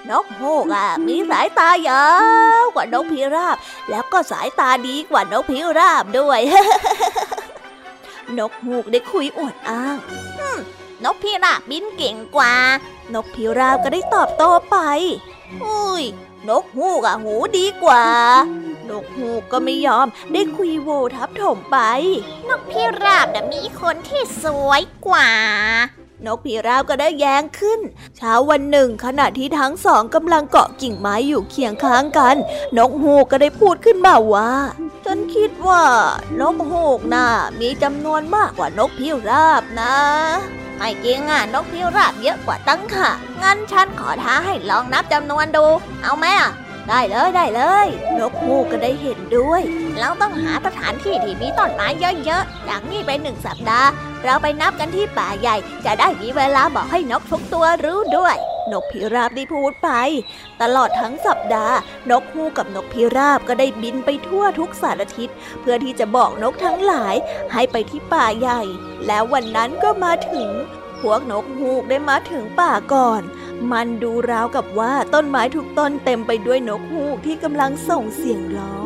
[0.09, 2.05] นกโฮกอะมีสายตายา
[2.61, 3.57] วกว่านกพิราบ
[3.89, 6.39] แล้วก็สายตาดีกว่านกพิราบด้วย
[8.37, 9.97] นกฮูกได้คุยอวดอ้าง
[11.03, 12.53] นกพิราบบินเก่งกว่า
[13.13, 14.77] นกพิราบก็ได้ตอบโต้ไป
[15.63, 16.03] อุ้ย
[16.49, 18.03] นกฮูกอะหูดีกว่า
[18.89, 21.77] นกฮูกก็ไม่ยอมได้คุยโวทับถมไป
[22.47, 25.29] นกพิราบน่ะมีคนที่สวยกว่า
[26.25, 27.79] นกพิราบก็ได้แย้งขึ้น
[28.17, 32.35] เช้าวันหนึ่ง ขณะที่ทั้งสองกำลังเกาะกิ่งไม้อยู่เคียงข้างกัน
[32.77, 34.51] นกฮูกก็ได้พูดขึ้นมาว่า
[35.05, 35.83] ฉันคิดว่า
[36.39, 37.27] นกฮูกน่ะ
[37.59, 39.95] มีจำนวนมากกว่านกพิราบนะ
[40.77, 43.09] ไม่จริงอะนกพิราบเยอะกว่าตั้งค่ะ
[43.41, 45.65] งั้นฉันขอท้าให้ลองนับจำนวนดู
[46.03, 46.51] เอาไหมอะ
[46.89, 47.87] ได้เลยได้เลย
[48.19, 49.61] นกฮูกก็ได้เห็นด้วย
[49.99, 51.87] เราต้องหาสถานที่ที่มีต้นไม้
[52.25, 53.89] เยอะๆจากนี้ไปหนึ่งสัปดาห์
[54.23, 58.37] เราไปนับกันที่ป่าใหญ่ จะได้มีเวลาบอกให้นกทุกตัวรู้ด้วย
[58.71, 59.89] นกพิราบได้พูดไป
[60.61, 61.77] ตลอดทั้งสัปดาห์
[62.11, 65.29] นกฮูกกับนกพิราบก็ได้บินไปทั่วทุกสารทิศ
[65.61, 67.15] เพื่อที่จะบอกนกทั้งหลาย
[67.53, 68.61] ให้ไปที่ป่าใหญ่
[69.07, 70.49] แล้ววันนั้นก็มาถึง
[71.01, 73.21] พวกนกฮูกได้มาถึงป่าก่อน
[73.71, 78.85] มันดูราวกับว่าต้นไม้ทุกต้นเต็มไปด้วยนกฮูกที่กำลังส่งเสียงร้อง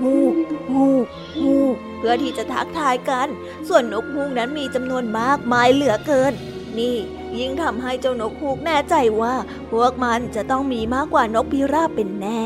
[0.00, 0.34] ฮูก
[0.70, 1.06] ฮูก
[1.40, 3.28] ฮูกเพื่อที่จะทักทายกัน
[3.68, 6.32] ส่วนนกฮูกนั้นมีจำนวนมากมายเหลือเกิน
[6.78, 6.96] นี่
[7.38, 9.34] ยิ่งทำให้เจ้านกฮูกแน่ใจว่า
[9.70, 12.40] พวกมันจะต้องมีมากกว่านกพิราบเป็นแน่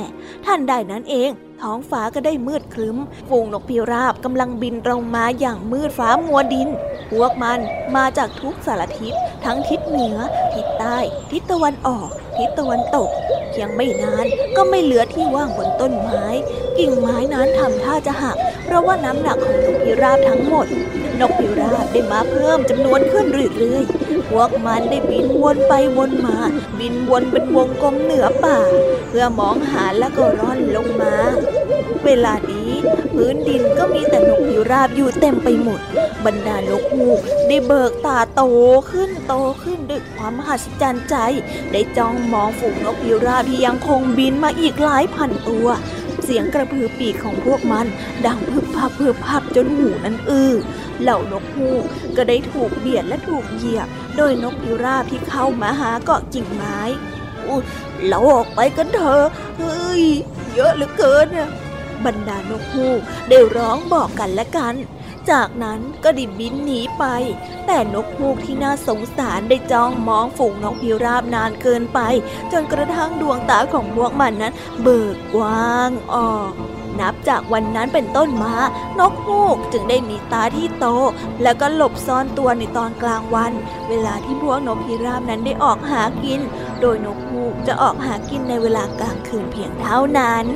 [0.46, 1.30] ท่านใดนั้นเอง
[1.62, 2.96] ท้องฟ้าก็ได้มืดครึ้ม
[3.28, 6.68] ฝูงนกพิราบกำลังบินตรงมาอย่างมืดฟ้ามัวดิน
[7.10, 7.60] พวกมัน
[7.96, 9.14] มาจากทุกสารทิศ
[9.44, 10.16] ทั้งทิศเหนือ
[10.54, 10.98] ทิศใต้
[11.30, 13.10] ทิศตะวันออก ทิศตะวันตก
[13.50, 16.24] เพียงไม่นานก็ไม่เหลือที่ว่างบนต้นไม้
[16.78, 20.66] กิ่งไม้นั้นทำท่าจะหัก เพราะว่าน้ำหนักของนกพิราบทั้งหมด
[21.20, 26.36] นกพิราบได้มาเพิ่มจำนวนขึ้นเรื่อยๆ พวกมันได้บินวนไปวนมา
[26.78, 28.58] บินวนเป็นวงกลมเหนือป่า
[29.08, 31.14] เพื่อมองหาแล้วก็ร่อนลงมา
[32.04, 32.70] เวลานี้
[33.14, 35.80] พื้นดินก็มีแต่นกพิราบอยู่เต็มไปหมด
[36.24, 38.42] บรรดานกฮูกได้เบิกตาโต
[38.90, 41.16] ขึ้นโตขึ้นด้วยความมหัศจรรย์ใจ
[41.72, 45.68] ได้จ้องมองฝูงนกพิราบที่ยังคงบินมาอีกหลายพันตัว
[46.24, 47.86] เสียงกระพือปีกของพวกมัน
[48.26, 50.52] ดังพึบพับพึบพับจนหูนั้นอื้อ
[51.02, 51.84] เหล่านกฮูก
[52.16, 56.78] ก็ได้ถูกเบียดและถูกเหยียบ โดยนกพิราบที่เข้ามาหาเกาะกิ่งไม้
[58.08, 59.24] เราออกไปกันเถอะ
[59.58, 60.04] เฮ้ย
[60.54, 61.50] เยอะเหลือเกินน่ะ
[62.04, 64.74] บรรดานกฮูกได้ร้องบอกกันและกัน
[65.30, 67.04] จากนั้นก็ด้บินหนีไป
[67.66, 72.00] แต่นกฮูกที่น่าสงสารได้จ้องมองฝูงนกพิราบนานเกินไป
[72.52, 76.52] จนกระทั่งดวงตาของพวกมันนั้นเบิกกว้างออก
[77.00, 78.54] นับจากวันนั้นเป็นต้นมา
[78.98, 80.86] นกฮูกจึงได้มีตาที่โต
[81.42, 83.52] แล้วก็หลบซ่อนตัวในตอนกลางวัน
[83.88, 86.40] เวลาที่พวกนกพิราบนั้นได้ออกหากิน
[86.80, 90.46] โดยนกฮูกจะออกหากินในเวลากลางคืนเพียงเท่านั้น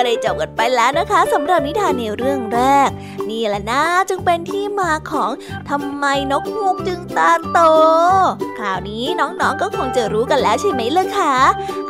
[0.00, 2.90] ก็ได้จบกันไปแล้วนะคะสำหรับนิทานในเรื่องแรก
[3.30, 5.30] นี่แหละนะจึงเป็นที่มาของ
[5.70, 7.58] ทำไมนกฮูกจึงตาโต
[8.58, 11.34] คราวนี้น้องๆก็คงจะรู้กันแล้วใช่ไหมล่ะคะ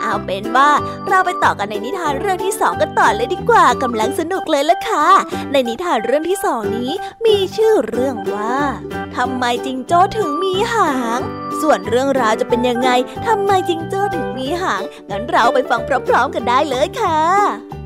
[0.01, 0.71] เอาเป็นว่า
[1.09, 5.07] เราไปต่อกันในนิทานเรื่องที่สองกันต่อเลยดีกว่ากำลังสนุกเลยล่ะค่ะ
[5.53, 6.91] ในนิทานเรื่องที่สองนี้
[7.27, 8.57] มีชื่อเรื่องว่า
[9.17, 11.21] ทำไมจิงโจ้ถึงมีหาง
[11.61, 12.91] ส่วนเรื่องราวจะเป็นยังไง
[13.27, 17.80] ทำไมจิงโจ้ถึงมีหาง งั้นเราไปฟังพร้อมๆกันได้เลยค่ะ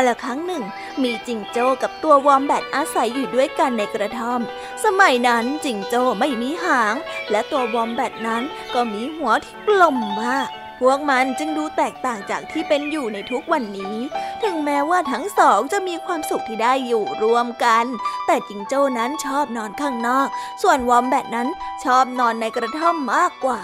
[0.00, 0.64] กาละครั้งหนึ่ง
[1.02, 4.40] มีจิงโจ้กับตัววอมแบตอาศัยอยู่ด้วยกันในกระท่อม
[4.84, 6.94] สมัยนั้นจิงโจ้ไม่มีหาง
[7.30, 8.42] และตัววอมแบตนั้น
[8.74, 10.48] ก็มีหัวที่กลมมาก
[10.80, 13.96] พวกมันจึงดูแตกต่างจากที่เป็นอยู่ในทุกวันนี้
[14.42, 17.84] ถึงแม้ว่าทั้งสองจะมีความสุขที่ได้อยู่รวมกัน
[18.26, 20.28] แต่จิงโจ้นั้นชอบนอนข้างนอก
[20.62, 21.48] ส่วนวอมแบตนั้น
[21.84, 23.60] ชอบนอนในกระท่อมมากกว่า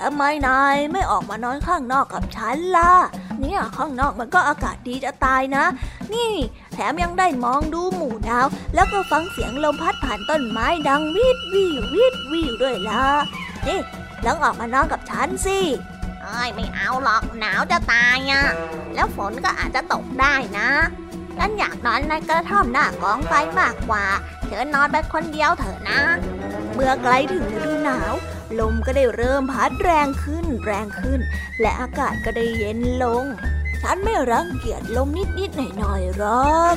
[0.00, 2.92] ทำไมนายไม่ออกมานอนข้างนอกกับฉันล่ะ
[3.40, 5.64] เนี่ยข้างนอกมันก็อากาศดีจะตายนะ
[6.14, 6.32] นี่
[6.74, 13.04] แถมยังได้มองดูหมู่ดาว แล้วก็ฟังเสียงลมพัดผ่านต้นไม้ดังวิดวิววิดวิวด้วยล่ะ
[13.66, 13.78] นี่
[14.24, 15.60] ลองออกมานอนกับฉันสิ
[16.22, 18.44] เอ้ยไม่เอาหรอกหนาวจะตายอะ
[18.94, 20.68] แล้วฝนก็อาจจะตกได้นะ
[21.38, 24.04] ฉันอยากนอนในกระท่อมหน้ากองไฟมากกว่า
[24.46, 26.00] เธอนอนไปคนเดียวเถอะนะ
[26.72, 28.12] เมื่อใกลถึงฤดูหนาว
[28.60, 31.20] ลมก็ได้เริ่มพัดแรงขึ้นแรงขึ้น
[31.60, 33.24] และอากาศก็ได้เย็นลง
[33.82, 36.76] ฉันไม่รังเกียจลมนิดๆหน่อยๆหรอก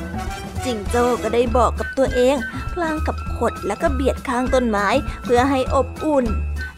[0.63, 2.35] จิงโจ้ก็ได้บอกกับตัวเอง
[2.73, 4.87] พลางกับขดแล้วก็เบียดข้างต้นไม้
[5.23, 6.25] เพื่อให้อบอุ่น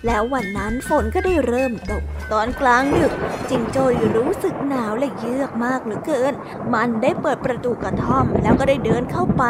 [0.06, 3.14] แล้ววันนั้นฝนก็ได้เริ่มตก ตอนกลางดึก
[3.50, 3.84] จิงโจ้
[4.18, 6.34] รู้สึกหนาวและเยือกมากเหลือเกิน
[6.74, 9.44] มันได้เปิดประตูกระท่อมแล้วก็ได้เดินเข้าไป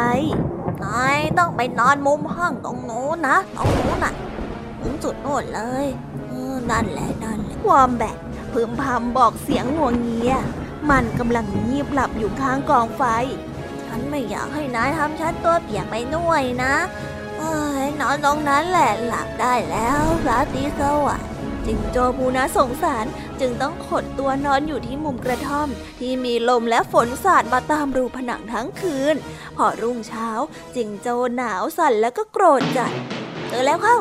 [0.84, 4.14] นายต้องไปนอนมุมห้องตรงโน้นนะตรงโน้นน่ะ
[4.82, 5.86] ถึงจุดโน้นเลย
[6.70, 8.16] นั่นแหละนั่นแหละวอมแบท
[8.52, 10.34] พึมพำบอกเสียงหัวเงีย
[10.90, 13.02] มันกำลังงีบหลับอยู่ข้างกองไฟ
[13.86, 16.74] ฉันไม่อยากให้นายทำฉันตัวเปียกไปด้วยนะ
[17.40, 17.52] อ้
[18.00, 21.28] นอนตรงนั้นแหละหลับได้แล้วราตรีสวัสดิ์
[21.66, 23.06] จิงโจ้ผู้น่าสงสาร
[23.40, 29.14] จึงต้องขดตัวนอนอยู่ที่มุมกระท่อม ที่มีลมและฝนสาดมาตามรูผนังทั้งคืน
[29.56, 30.28] พอรุ่งเช้า
[30.76, 32.92] จิงโจ้หนาวสั่นแล้วก็โกรธจัด
[33.50, 33.98] ตื่นแล้วเข้า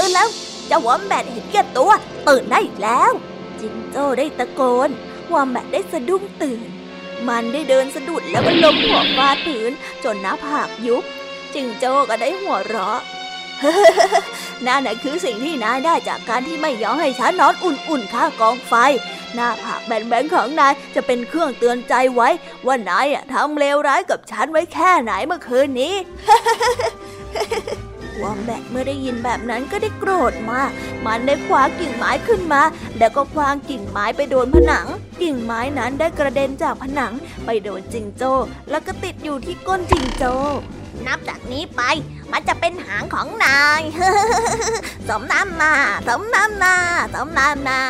[0.00, 0.30] ตื่นแล้ว
[0.66, 1.92] เจ้าวอมแบทเห็นแก่ตัว
[2.28, 3.12] ตื่นได้แล้ว
[3.60, 4.90] จิงโจ้ได้ตะโกน
[5.32, 6.60] วอมแบทได้สะดุ้งตื่น
[7.28, 9.72] มันได้เดินสะดุดแล้วก็ล้มหัวฟาดพื้น
[10.04, 11.04] จนหน้าผากยุบ
[11.54, 13.00] จิงโจ้ก็ได้หัวเราะ
[14.66, 18.74] นั่นน่ะคือสิ่งที่นายได้จากการที่ไม่ยอมให้ฉันนอนอุ่นๆข้างกองไฟ
[19.34, 22.28] หน้าผากแบนๆของนายจะเป็นเครื่องเตือนใจไว้
[22.66, 25.94] ว่านายทำเลวร้ายกับฉันไว้แค่ไหนเมื่อคืนนี้
[28.22, 30.70] วอมแบทเมื่อได้ยินแบบนั้นก็ได้โกรธมาก
[31.06, 32.62] มันได้คว้ากิ่งไม้ขึ้นมา
[32.98, 34.86] แล้วก็คว้างกิ่งไม้ไปโดนผนัง
[35.22, 37.12] กิ่งไม้นั้นได้กระเด็นจากผนัง
[37.44, 38.32] ไปโดนจิงโจ้
[38.70, 40.34] แล้วก็ติดอยู่ที่ก้นจิงโจ้
[41.06, 41.82] นับจากนี้ไป
[42.32, 43.82] มันจะเป็นหางของนาย
[45.08, 45.72] สมน้ำหน้า
[46.08, 46.76] สมน้ำหน้า
[47.14, 47.80] สมน้ำหน้า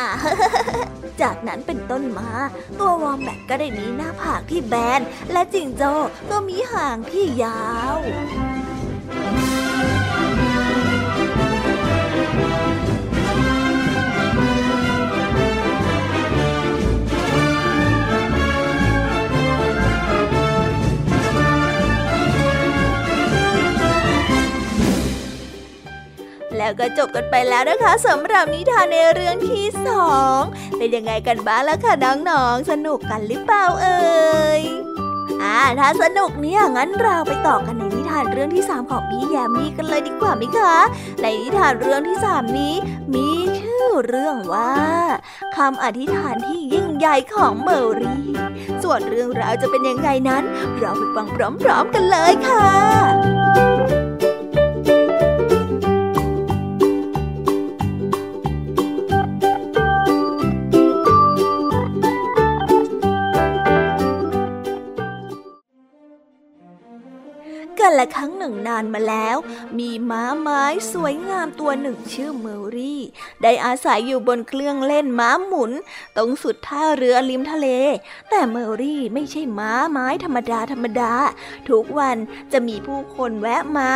[1.21, 2.29] จากนั้นเป็นต้นมา
[2.79, 5.01] ตัววอมแบทก็ได้มีหน้าผากที่แบน
[5.31, 5.93] และจิงโจ้
[6.29, 7.61] ก็มีหางที่ยา
[7.93, 7.95] ว
[26.61, 30.39] แล้วก็จบกันไปแล้วนะคะสำหรับนิทานในเรื่องที่สอง
[30.77, 31.93] เป็นยังไงกันบ้างล่ะคะ
[32.29, 33.99] น้องๆ สนุกกันหรือเปล่าเอ่
[34.59, 34.61] ย
[35.41, 40.75] อ่าถ้าสนุกเนี่ยงั้นเราไปต่อกันในนิทานเรื่องที่สามของพี่แยมมี่กันเลยดีกว่าไหมคะ
[41.21, 42.73] ในนิทานเรื่องที่สามนี้
[43.13, 44.73] มีชื่อเรื่องว่า
[45.57, 48.27] คำอธิษฐานที่ยิ่งใหญ่ของเมอรี่
[48.83, 50.43] ส่วนเรื่องราวจะเป็นยังไงนั้น
[50.77, 53.70] เราไปฟังพร้อมๆกันเลยค่ะ
[67.91, 69.37] กันละครั้งหนึ่งนานมาแล้ว
[69.79, 70.63] มีม้าไม้
[70.93, 73.01] สวยงามตัวหนึ่งชื่อเมอรี่
[73.43, 75.71] ได้อาศัยอยู่บนเครื่องเล่นม้าหมุน
[76.17, 77.67] ตรงสุดท่าเรือริมทะเล
[78.29, 81.13] แต่เมอรี่ไม่ใช่ม้าไม้ธรรมดาธรรมดา
[81.69, 82.17] ทุกวัน
[82.51, 83.89] จะมีผู้คนแวะมา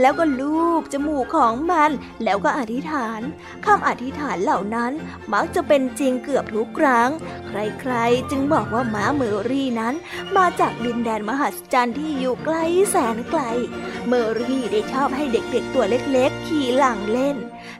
[0.00, 1.90] แล้วก็ลูบจมูกของมัน
[2.24, 3.20] แล้วก็อธิษฐาน
[3.66, 4.92] คำอธิษฐานเหล่านั้น
[5.32, 7.08] มักจะเป็นจริงเกือบทุกครั้ง
[7.48, 9.94] ใครๆ จึงบอกว่าม้าเมอรี่นั้น
[10.36, 12.56] มาจากดินแดนมหัศจรรย์ที่อยู่ไกล
[12.90, 13.41] แสนไกล
[14.08, 17.36] เมอรี่ได้ชอบให้เด็กๆตัวเล็กๆ ขี่หลังเล่น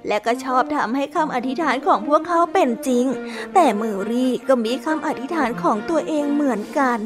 [0.07, 3.07] และก็ชอบทำให้คำอธิษฐานของพวกเขาเป็นจริง
[3.55, 7.01] แต่เมอรี่ก็มีคำอธิษฐานของตัวเองเหมือนกัน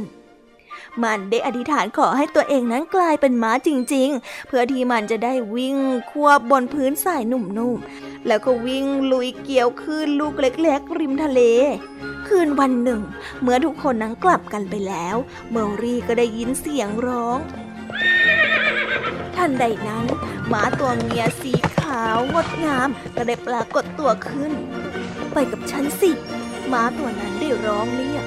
[1.05, 5.77] มันได้อธิษฐานขอให้ตัวเองนั้นกลายเป็นม้าจริงๆ เพื่อที่มันจะได้วิ่ง
[6.11, 11.41] ควบบนพื้นทรายนุ่มๆ แล้วก็วิ่งลุยเกี่ยวคลื่นลูกเล็กๆ ริมทะเล
[12.27, 13.01] คืนวันหนึ่ง
[13.43, 15.17] เมื่อทุกคนนั้นกลับกันไปแล้ว
[15.51, 17.39] เมอรี่ก็ได้ยินเสียงร้อง
[19.37, 20.05] ทันใดนั้น
[20.49, 24.53] หมาตัวเมียสีขาวงดงามก็ได้ปรากฏตัวขึ้น
[25.33, 26.11] ไปกับฉันสิ
[26.69, 28.25] หมาตัวนั้นได้ร้องเรียก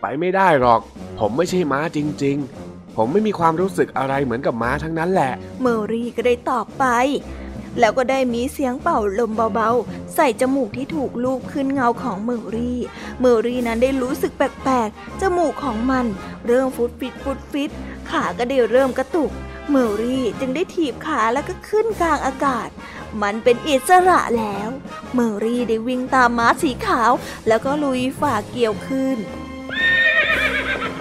[0.00, 0.80] ไปไม่ได้หรอก
[1.18, 2.36] ผมไม่ใช่ม้าจริง
[2.66, 6.84] ๆ ผมไม่มีความรู้สึกอะไรเหมือนกับม้าทั้งนั้นแหละ เมอรี่ก็ได้ตอบไป
[7.78, 12.78] แล้วก็ได้มีเสียงเป่าลมเบาๆ ใส่จมูกที่ถูกลูบขึ้นเงาของเมอรี่
[13.20, 16.06] เมอรี่นั้นได้รู้สึกแปลกๆ จมูกของมัน
[16.46, 17.70] เริ่มฟุดฟิตฟุดฟิต
[18.10, 19.30] ขาก็ได้เริ่มกระตุก
[19.70, 22.68] เมอรี่จึงได้ถีบขาแล้วก็ขึ้นกลางอากาศ
[23.22, 24.68] มันเป็นอิสระแล้ว
[25.14, 27.10] เมอรี่ได้วิ่งตามม้าสีขาว
[27.48, 29.18] แล้วก็ลุยฝ่าเกี่ยวขึ้น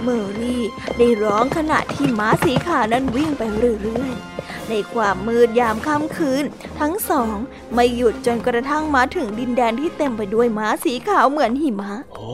[0.03, 0.63] เมอรี่
[0.97, 4.40] ได้ร้องขณะที่ม้าสีขาวนั้นวิ่งไปเรื่อยๆ
[4.71, 6.43] ในความมืดยามค่ำคืน
[6.79, 7.35] ทั้งสอง
[7.73, 12.29] ไม่หยุดจนกระทั่งมาถึงดินแดนที่เต็มไปด้วยม้าสีขาวเหมือนหิมะ โอ้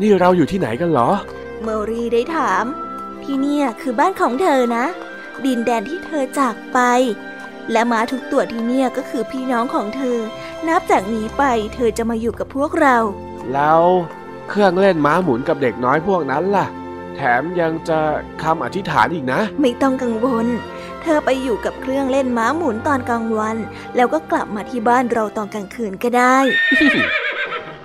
[0.00, 1.10] นี่เราอยู่ที่ไหนกันเหรอ
[1.62, 2.64] เมอรี่ได้ถาม
[3.22, 4.84] ที่เนี่ยคือบ้านของเธอนะ
[5.44, 6.78] ดินแดนที่เธอจากไป
[7.72, 10.18] และม้าทุกตัวที่เนี่ยก็คือพี่น้องของเธอ
[10.68, 11.44] นับจากนี้ไป
[11.74, 12.96] เธอจะมาอยู่กับพวกเรา
[13.52, 13.82] แล้ว
[14.48, 16.66] เครื่องเล่นม้าหมุนกับเด็กน้อยพวกนั้นล่ะ
[17.16, 17.98] แถมยังจะ
[18.42, 20.46] คำอธิษฐานอีกนะ ไม่ต้องกังวล
[21.02, 23.56] เธอไปอยู่กับเครื่องเล่นม้าหมุนตอนกลางวัน
[23.96, 26.38] แล้วก็กลับมาที่บ้านเราตอนกลางคืนก็ได้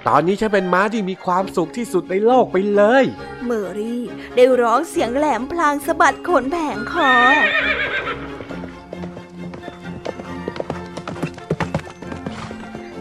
[0.07, 3.03] ตอนนี้ฉันเป็นม้าที่มีความสุขที่สุดในโลกไปเลย
[3.45, 4.03] เมอรี่
[4.35, 7.13] ได้ร้องเสียงแหลมพลางสะบัดขนแผงคอ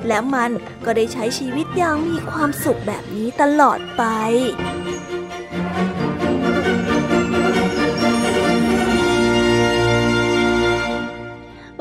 [0.09, 0.51] แล้วมัน
[0.85, 4.03] ก็ได้ใช้ชีวิตอย่างมีความสุขแบบนี้ตลอดไป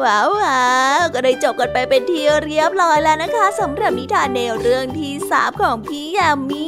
[0.05, 0.61] ว้าวว้า
[0.94, 6.65] ว ก็ได้จบกันไปเป็นที่เรียบร้อยแล้วนะคะสำหรับนิทานแนวเรื่องที่สามของพี่ยามี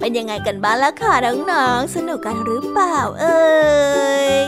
[0.00, 1.14] เป็นยังไงกันบ้างล่ะค่ะ
[1.50, 3.40] น้องๆสนุกกันหรือเปล่าเอ่
[4.44, 4.46] ย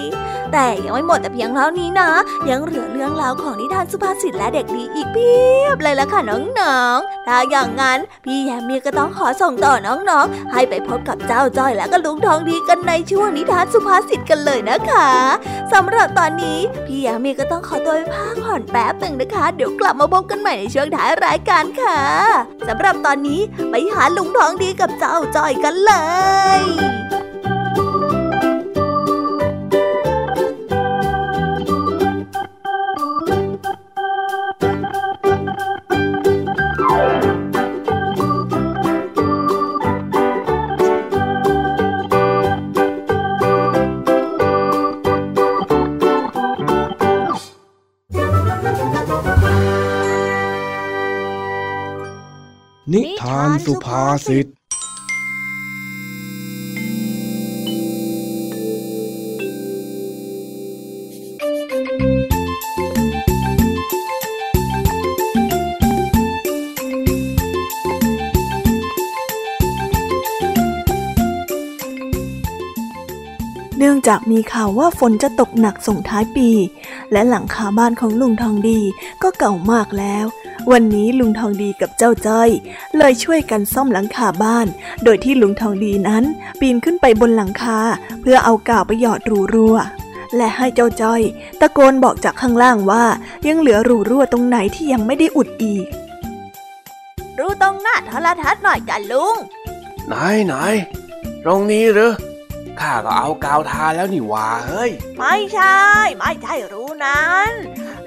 [0.53, 2.11] แต่ยังไม่หมดแต่เพียงเท่านี้นะ
[2.51, 5.32] ยังเหลือเรื่องราวของนิทานสุภาษิตและเด็กดีอีกเพี
[5.62, 6.20] ยบเลยล่ะค่ะ
[6.61, 15.11] น้องๆถ้าอย่างนั้นพี่ยามีก็ต้องขอส่งต่อน้องๆ ให้ไปพบกับเจ้าจ้อยและก็ลุงทองดีกันในช่วงนิทานสุภาษิตกันเลยนะคะ
[15.72, 21.99] สำหรับตอนนี้พี่ยามีก็ต้องขอตัวไปพักผ่อนแป๊บหนึ่งนะคะเดี๋ยวกลับมาพบกันใหม่ในช่วงท้ายรายการค่ะ
[22.68, 25.93] สำหรับตอนนี้ไปหาลุงทองดีกับเจ้าจอยกันเล
[26.61, 26.62] ย
[52.95, 54.47] นิทานสุภาษิต
[74.07, 76.48] จากมีข่าวว่าฝนจะตกหนักส่งท้ายปี
[77.12, 78.80] และหลังคาบ้านของลุงทองดี
[79.22, 80.26] ก็เก่ามากแล้ว
[80.72, 82.48] วันนี้ลุงทองดีกับเจ้าจ้อย
[82.96, 84.66] เลยช่วยกันซ่อมหลังคาบ้าน
[85.05, 86.24] โดยที่ลุงทองดีนั้น
[86.61, 87.78] ปีนขึ้นไปบนหลังคา
[88.20, 89.76] เพื่อเอากาวไปหยอดรูรั่ว
[90.36, 91.22] และให้เจ้าจ้อย
[91.61, 93.05] ตะโกนบอกจากข้างล่างว่า
[93.46, 95.86] ยังเหลือรูรั่วตรงไหนที่ยังไม่ได้อุดอีก
[97.38, 99.36] รู้ตรงหน้าโทรทัศน์หน่อยจ้ะลุง
[100.07, 100.14] ไหน
[100.46, 100.55] ไหน
[101.44, 102.12] ตรงนี้หรือ
[102.81, 105.81] ข้าก็เอากาวทาแล้วนี่หว่าเฮ้ย ไม่ใช่
[106.18, 107.51] ไม่ใช่รู้นั้น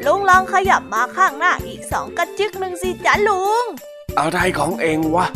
[0.05, 3.63] ลุงลองขยับมาข้างหน้าอีกสองกระจึกหนึ่งสิจ้ะลุง
[4.19, 5.27] อะไรของเองวะ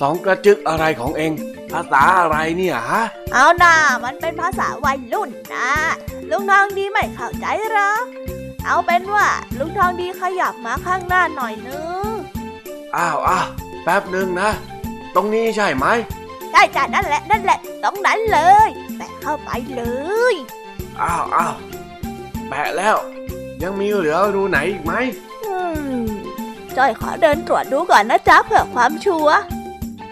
[0.00, 1.32] สองกระจึกอะไรของเอง
[1.72, 3.02] ภาษาอะไรเนี่ยฮะ
[3.32, 3.74] เอาหน่า
[4.04, 5.70] มันเป็นภาษาวัยรุ่นนะ
[6.30, 8.04] ลุงทองดีไม่เข้าใจหรอก
[8.66, 9.28] เอาเป็นว่า
[9.58, 12.08] ลุงทองดีขยับมาข้างหน้าหน่อยนึง
[12.96, 13.46] อ้าวอ้าว
[13.84, 14.50] แป๊บหนึ่งนะ
[15.14, 15.86] ตรงนี้ใช่ไหม
[16.52, 19.82] ใช่จ้ะนั่นแหละนั่นแหละตรงนั้นเลยแตะเข้าไปเล
[20.32, 20.34] ย
[21.00, 21.54] อ้าวอ้าว
[22.48, 22.96] แปะแล้ว
[23.62, 24.92] ยังมีเหลือรูไหนอีกไหม
[25.44, 25.56] อื
[26.00, 26.02] ม
[26.76, 29.38] จอยขอเดินตรวจดูก่อนนะจ๊ะเพื่อความชัวร์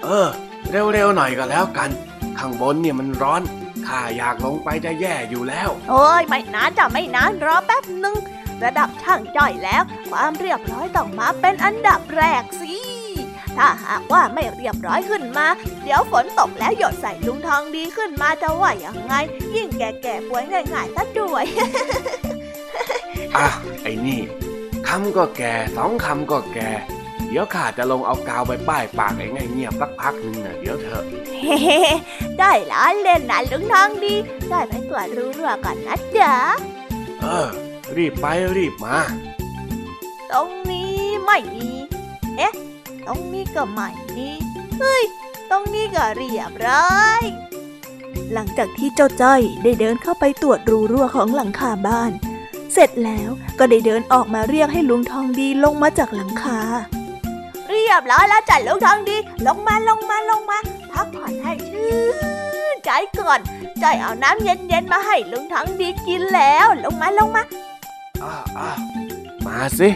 [0.03, 0.29] เออ
[0.71, 1.91] เร็วๆหน่อยก็แล้วกัน
[2.39, 3.43] ข้างบนเนี่ยมันร้อน
[3.87, 8.17] ข้าอยากลงไปจะแย่อยู่แล้ว โอ้ยไม่นานจ้ะไม่นานรอแป๊บหนึ่ง
[8.65, 12.75] ระดับช่างจ้อยแล้ว ความเรียบร้อยต้องมาเป็นอันดับแรกสิ
[13.63, 15.47] ถ้าหากว่าไม่เรียบร้อยขึ้นมา
[15.85, 19.15] เดี๋ยวฝนตกแล้วหยดใส่ลุงทองดีขึ้นมาจะว่าอย่างไง
[19.55, 21.45] ยิ่งแก่ๆป่วยง่ายๆซะด้วย
[23.37, 23.49] อะ
[23.83, 24.21] ไอ้นี่
[24.89, 26.71] คำก็แก่สองคำก็แก่
[27.29, 31.05] เดี๋ยวข้าจะลงเอากาวไปป้ายปากไอ้ไงเงียบสักพักหนึ่งนะเดี๋ยวเถอะ
[31.43, 31.59] เฮ้
[32.39, 34.15] ได้ล้อเล่นนะลุงทองดี
[34.51, 36.35] ได้ไปตรวจรู้เรื่องก่อนนะจ๊ะ
[37.21, 37.49] เออ
[37.97, 38.99] รีบไปรีบมา
[40.31, 40.95] ตรงนี้
[41.25, 41.69] ไม่มี
[42.39, 42.53] เอ๊ะ
[43.13, 44.29] ตรงนี้ก็ไม่มี
[44.79, 45.05] เฮ้ย
[45.51, 47.23] ตรงนี้ก็เรียบร้อย
[48.33, 52.13] หลังจากที่เจ้าจ้อยได้เดินเข้าไปตรวจรูรั่วของหลังคาบ้าน
[52.73, 56.61] เสร็จแล้วก็ได้เดินออกมาเรียกให้ลุงทองดีลงมาจากหลังคา
[57.69, 60.59] เรียบร้อยแล้วจ้ะลุงทองดี ลงมาลงมาลงมา
[60.93, 61.95] พักผ่อนให้ชื่
[62.75, 63.41] นใจก่อน
[63.83, 67.43] จอยเอาน้ำเย็นๆมาให้ลุงทองดีกินแล้ว ลงมาลงมา
[68.23, 68.71] อ้า
[69.47, 69.89] มาสิ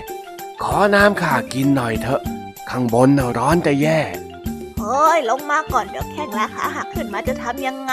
[0.62, 2.22] ขอน้ำข้ากินหน่อยเถอะ
[2.77, 4.01] ข้างบนน่ะร้อนจะแย่
[4.79, 7.93] เฮ้ย ลงมาก่อนเดี๋ยวแข้งและขาหักขึ้นมาจะทำยังไง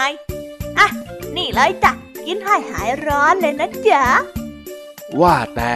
[0.78, 0.88] อะ
[1.36, 1.92] นี่เลยจ้ะ
[2.26, 4.04] กินให้หายร้อนเลยนะจ๊ะ
[5.20, 5.72] ว่าแต่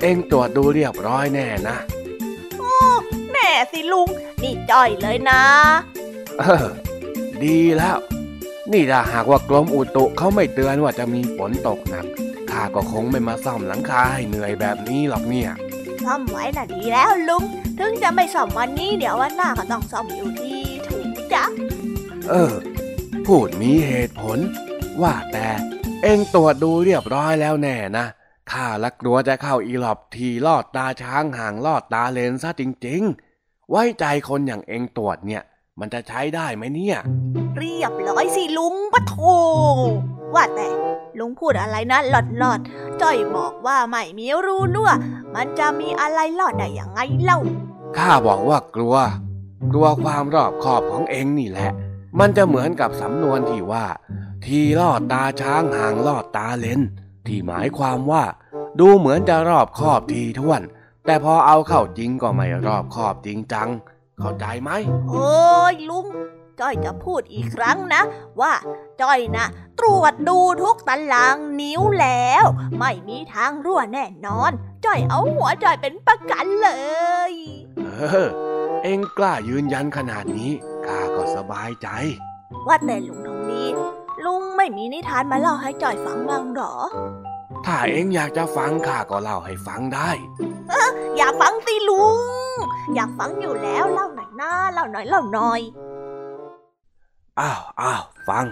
[0.00, 1.76] เอ็งตรวจดูเรียบร้อยแน่นะ
[3.32, 4.08] แน่สิลุง
[4.42, 5.42] นี่จ้อยเลยนะ
[6.38, 6.66] เออ
[7.44, 7.96] ดีแล้ว
[8.72, 12.06] นี่ถ้าหากว่ากรมอุตุเขาไม่เตือนว่าจะมีฝนตกหนัก
[12.50, 15.52] ข้าก็คงไม่มาซ่อมหลังคาให้เหนื่อยแบบนี้หรอกเนี่ย
[16.04, 17.42] ซ่อมไว้น่ะดีแล้วลุง
[17.78, 21.44] ถึงจะไม่ซ่อมวันนี้เดี๋ยววันหน้าก็ต้องซ่อมอยู่ดีถูกจ้ะ
[22.28, 22.54] เออ
[23.26, 24.38] พูดมีเหตุผล
[25.02, 25.48] ว่าแต่
[26.02, 28.06] เอ็งตรวจดูเรียบร้อยแล้วแน่นะ
[28.52, 33.02] ข้าละกลัวจะเข้าอีหลอบทีลอดตาช้างห่างลอดตาเลนซะจริง
[33.36, 35.42] ๆ ไว้ใจคนอย่างเอ็งตรวจเนี่ย
[35.80, 36.98] มันจะใช้ได้ไหมเนี่ย
[37.56, 39.14] เรียบร้อยสิลุงปะโถ
[40.34, 40.68] ว่าแต่
[41.18, 44.90] ลุงพูดอะไรนะหลอดหลอดๆจ้อยบอกว่าไม่มีรูรั่ว
[45.34, 47.38] มันจะมีอะไรหลอดได้ยังไงเล่า
[47.96, 48.96] ข้าบอกว่ากลัว
[49.70, 51.70] กลัวความรอบคอบของเองนี่แหละ
[52.18, 53.86] มันจะเหมือนกับสำนวนที่ว่า
[54.44, 56.80] ทีลอดตาช้างห่างลอดตาเลน
[57.26, 58.24] ที่หมายความว่า
[58.80, 60.62] ดูเหมือนจะรอบคอบทีท่วน
[61.06, 63.68] แต่พอเอาเข้าจริงก็ไม่รอบคอบจริงจัง
[64.20, 64.70] เข้าใจไหม
[65.08, 66.06] โอ้ยลุง
[66.60, 68.02] จ้อยจะพูดอีกครั้งนะ
[68.40, 68.52] ว่า
[69.00, 69.46] จ้อยนะ
[69.78, 72.44] ตรวจดูทุกตารางนิ้วแล้ว
[72.78, 74.50] ไม่มีทางรั่วแน่นอน
[74.84, 76.70] จ้อยเอาหัวจ้อยเป็นประกันเล
[77.30, 77.32] ย
[77.78, 77.86] เอ
[78.24, 78.28] อ
[78.82, 80.50] เองกล้ายืนยันขนาดนี้
[80.86, 81.88] ข้าก็สบายใจ
[82.66, 83.64] ว่าแต่ลุงทองดี
[84.24, 86.74] ลุงไม่มีนิทานมาเล่าให้จ้อยฟังบ้างหรอ
[87.66, 90.10] ถ้าเองอยากจะฟังข้าก็เล่าให้ฟังได้
[91.16, 92.39] อยากฟังสิลุง
[92.94, 95.60] อยากฟังอยู่แล้วเล่าหน่อยนะเล่าหน่อยเล่าหน่อย
[97.40, 98.46] อ้าวอ้าวฟัง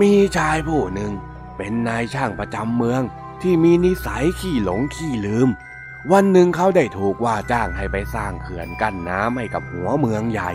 [0.00, 1.12] มีชายผู้หนึ่ง
[1.56, 3.02] เป็นนายช่างประจำเมือง
[3.42, 5.48] ที่มีนิสัยขี้หลงขี้ลืม
[6.12, 10.50] วันหนึ่งเขาได้ถูกว่าจ้างให้ไปสร้างเขื่อนกั้นน้ำให้กับหัวเมืองใหญ่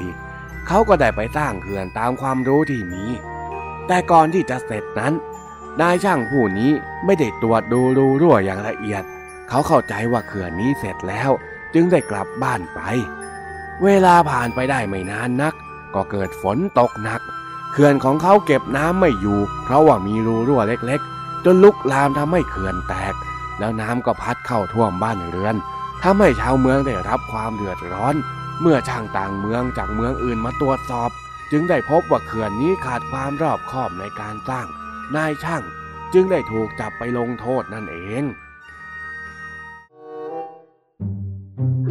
[0.68, 3.06] เขาก็ได้ไปสร้างเขื่อนตามความรู้ที่มี
[3.88, 5.14] แต่ก่อนที่จะเสร็จนั้น
[5.82, 6.72] นายช่างผู้นี้
[7.06, 9.04] ไม่ได้ตรวจดูรูรั่วอย่างละเอียด
[9.50, 11.32] เขาเข้าใจว่าเขื่อนนี้เสร็จแล้ว
[11.74, 12.80] จึงได้กลับบ้านไป
[13.84, 15.54] เวลาผ่านไปได้ไม่นานนัก
[15.96, 17.22] ก็เกิดฝนตกหนัก
[17.72, 23.14] เขื่อนของเขาเก็บน้ำไม่อยู่ เพราะว่ามีรูรั่วเล็กๆ จนลุกลามทำให้เขื่อนแตก
[23.60, 25.56] แล้วน้ำก็พัดเข้าท่วมบ้านเรือน
[26.04, 28.16] ทำให้ชาวเมืองได้รับความเดือดร้อน
[28.62, 31.10] เมื่อช่างต่างเมืองจากเมืองอื่นมาตรวจสอบ
[31.52, 34.68] จึงได้พบว่าเขื่อนนี้ขาดความรอบคอบในการสร้าง
[35.16, 35.64] นายช่าง
[36.14, 38.24] จึงได้ถูกจับไปลงโทษนั่นเอง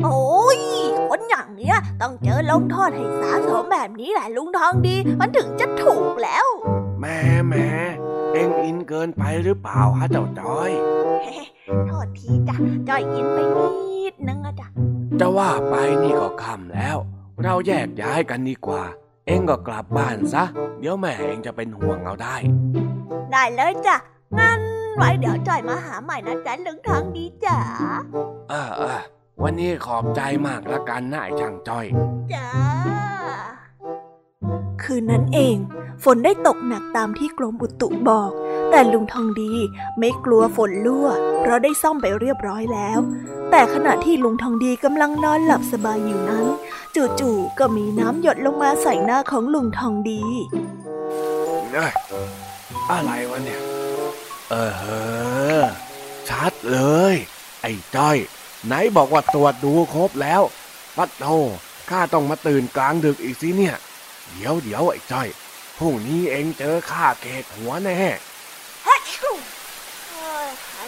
[0.04, 0.60] โอ้ย
[1.08, 6.46] คนอย่างเนี้ยต้องเจอลงโทษให้สาสมแบบนี้แหละลุงทองดี มันถึงจะถูกแล้ว
[7.00, 7.66] แหม่แหม่
[8.32, 10.70] เอ็งอินเกินไปหรือเปล่าฮะเจ้าจอย
[11.86, 12.56] โทษทีจ้ะ
[12.88, 14.68] จอยอินไปนิดนึงอะจ้ะ
[15.20, 16.96] จะว่าไปนี่ก็ค่ำแล้ว
[17.44, 18.82] เราแยกย้ายกันดีกว่า
[19.26, 20.44] เอ็งก็กลับบ้านซะ
[20.80, 22.36] เดี๋ยวแม่เอ็งจะเป็นห่วงเอาได้
[23.32, 23.96] ได้เลยจ้ะ
[24.38, 24.60] งั้น
[24.96, 27.58] ไว้เดี๋ยวจอยมาหาใหม่นะจ๊ะลุงทองดีจ๋า
[28.50, 29.00] เออเออ
[29.42, 31.86] วันนี้ขอบใจมากละกันนะไอ้ช่างจ้อย
[32.34, 32.48] จ้า
[34.82, 35.56] คืนนั้นเอง
[36.04, 38.30] ฝนได้ตกหนักตามที่กรมอุตุบอก
[38.70, 39.52] แต่ลุงทองดี
[39.98, 41.08] ไม่กลัวฝนรั่ว
[41.40, 42.98] เพราะได้ซ่อมไปเรียบร้อยแล้ว
[43.50, 46.46] แต่ขณะที่ลุงทองดีกำลังนอนหลับสบายอยู่นั้น
[47.20, 50.22] จู่ๆก็มีน้ำหยดลงมาใส่หน้าของลุงทองดี
[51.72, 51.92] เอ้ย
[52.90, 53.60] อะไรวะเนี่ย
[54.50, 54.84] เออเฮ
[55.60, 55.64] อ
[56.28, 56.78] ชัดเล
[57.12, 57.14] ย
[57.62, 58.16] ไอ้จ้อย
[58.66, 60.42] ไหนบอกว่าตรวจดูครบแล้ว
[60.96, 61.26] ปัดโธ
[61.90, 63.76] ข้าต้องมาตื่นกลางดึกอีกสิเนี่ย
[64.30, 65.28] เดี๋ยวเดี๋ยวไอ้จ้อย
[65.78, 67.94] พรุ่งนี้เองเจอข้าเกกหัวแน่
[68.84, 69.00] เฮ้ย
[70.10, 70.80] โอ้ยใคร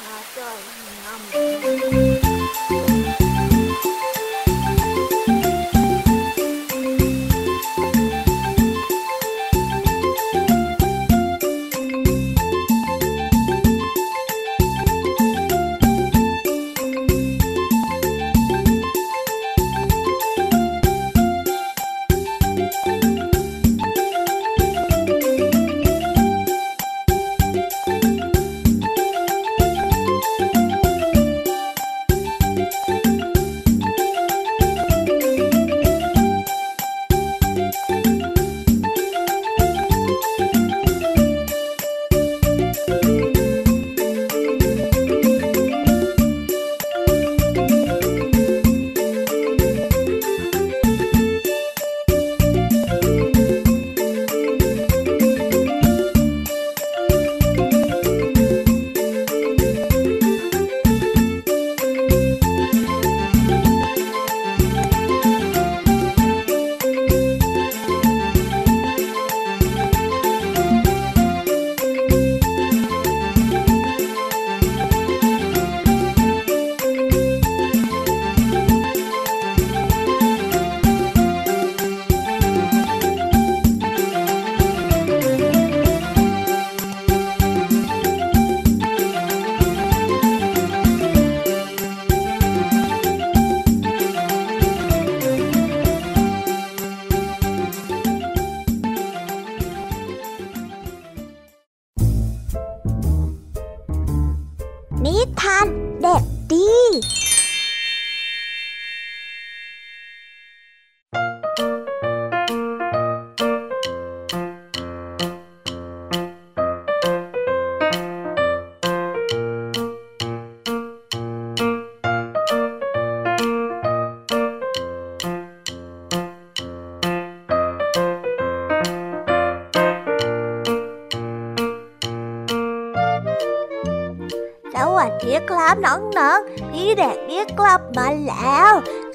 [0.00, 0.58] หาจอย
[1.04, 2.01] งำ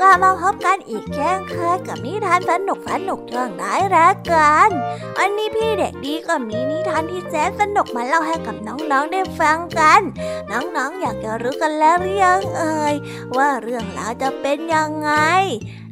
[0.09, 4.69] ก็มาพบกันอีกเช่นเคยกับนิทานสนุกสนุกๆช่วงท้ายรายการ
[5.17, 10.01] วันนี้พี่เด็กดีก็มีนิทานที่แสนสนุกมาเล่าให้กับน้องๆได้ฟังกัน
[10.51, 12.95] น้องๆอยากจะรู้กันแล้วหรือยังเอ่ย
[13.37, 15.11] ว่าเรื่องราวจะเป็นยังไง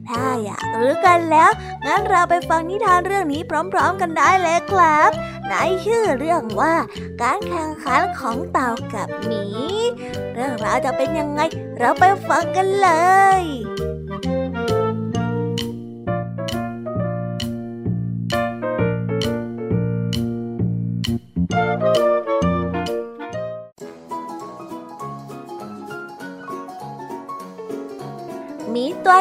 [0.09, 1.51] ถ้าอยากรู้กันแล้ว
[1.85, 3.41] งั้นเราไปฟังนิทานเรื่องนี้
[3.73, 5.11] พร้อม ๆ กันได้เลยครับ
[5.49, 5.53] ใน
[5.85, 6.75] ชื่อเรื่องว่า
[7.21, 9.43] การแข่งขันของเต่ากับหมี
[10.33, 11.41] เรื่องราวจะเป็นยังไง
[11.79, 12.89] เราไปฟังกันเล
[13.41, 13.43] ย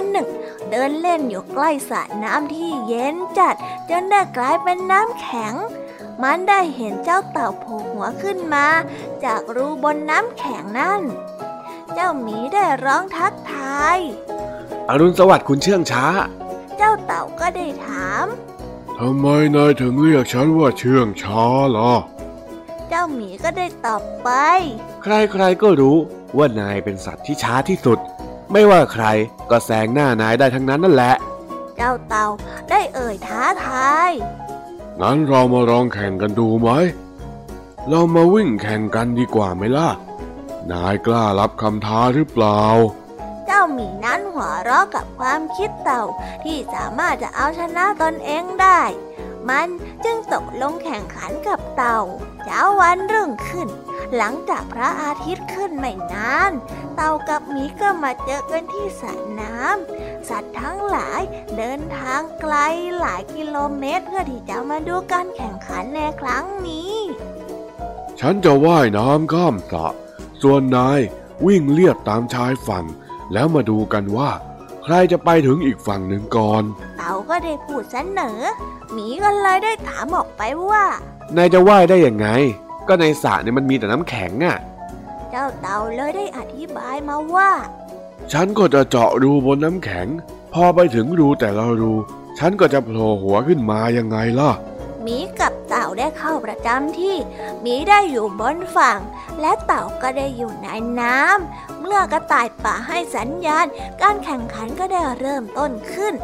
[0.05, 0.29] มีตัวหนึ่ง
[0.71, 3.55] เดินเล่นอยู่ใกล้สระน้ำที่เย็นจัด
[3.91, 5.55] จนได้กลายเป็นน้ำแข็ง
[6.23, 8.67] มันได้เห็นเจ้าเต่าโผล่หัวขึ้นมา
[9.25, 11.03] จากรูบนน้ำแข็งนั่น
[11.95, 13.99] เจ้าหมีได้ร้องทักทาย
[14.89, 16.07] อรุณสวัสดิ์คุณเชื่องช้า
[16.77, 18.27] เจ้าเต่าก็ได้ถาม
[18.99, 19.27] ทำไม
[19.57, 21.45] นายถึงเรียกฉันว่าเชื่องช้า
[21.77, 21.93] ล่ะ
[22.89, 24.31] เจ้าหมีก็ได้ตอบไป
[25.03, 25.97] ใครๆก็รู้
[26.37, 27.99] ว่านายเป็นสัตว์ที่ช้าที่สุด
[28.53, 29.07] ไม่ว่าใคร
[29.51, 31.15] ก็แซงหน้านายได้ทั้งนั้นนั่นแหละ
[31.77, 32.27] เจ้าเต่า
[32.71, 34.11] ได้เอ่ยท้าทาย
[35.01, 36.71] งั้นเรามาลองแข่งกันดูไหม
[37.89, 39.91] เรามาวิ่งแข่งกันดีกว่าไหมล่ะ
[40.71, 42.61] นายกล้ารับคำท้าหรือเปล่า
[43.47, 46.03] เจ้าหมีนั้นหัวเราะกับความคิดเต่า
[46.45, 48.81] ที่สามารถจะเอาชนะตนเองได้
[49.49, 49.69] มัน
[50.05, 52.01] จึงตกลงแข่งขันกับเต่า
[52.45, 53.69] เช้าวันรุ่งขึ้น
[54.17, 56.53] หลังจากพระอาทิตย์ขึ้นไม่นาน
[56.95, 61.21] เต่ากับหมีก็มาเจอกันที่สระน้ำสัตว์ทั้งหลาย
[61.57, 62.55] เดินทางไกล
[62.99, 66.95] หลายกิโลเมตร เพื่อที่จะมาดูการแข่งขันในครั้งนี้
[68.21, 69.89] ฉันจะว่ายน้ำข้ามสระ
[70.43, 71.01] ส่วนนาย
[71.47, 72.85] วิ่งเลียบตามชายฝั่ง
[73.33, 74.31] แล้วมาดูกันว่า
[74.85, 76.63] ใครจะไปถึงอีกฝั่งหนึ่งก่อน
[76.99, 78.41] เต่าก็ได้พูดเสนอ
[78.93, 80.85] หมีก็เลยได้ถามออกไปว่า
[81.37, 82.29] นายจะว่ายได้ยังไง
[82.89, 84.59] ก็ในสระเนี่ยมันมีแต่น้ำแข็งอะ่ะ
[85.31, 87.51] เจ้าเต่าเลยได้อธิบายมาว่า
[88.33, 90.07] ฉันก็จะเจาะรูบนน้ำแข็ง
[90.55, 91.93] พอไปถึงรูแต่ละรู
[92.39, 94.51] ฉันก็จะโผล่หัวขึ้นมายังไงล่ะ
[95.03, 97.17] หมีกับเต่าได้เข้าประจำที่
[97.61, 99.01] หมีได้อยู่บนฝั่ง
[99.41, 100.69] และเต่าก็ได้อยู่ใน
[101.01, 103.67] น้ำเมื่อกระต่ายป่าให้สัญญาณ
[104.03, 106.15] การแข่งขันก็ได้เริ่มต้นขึ้น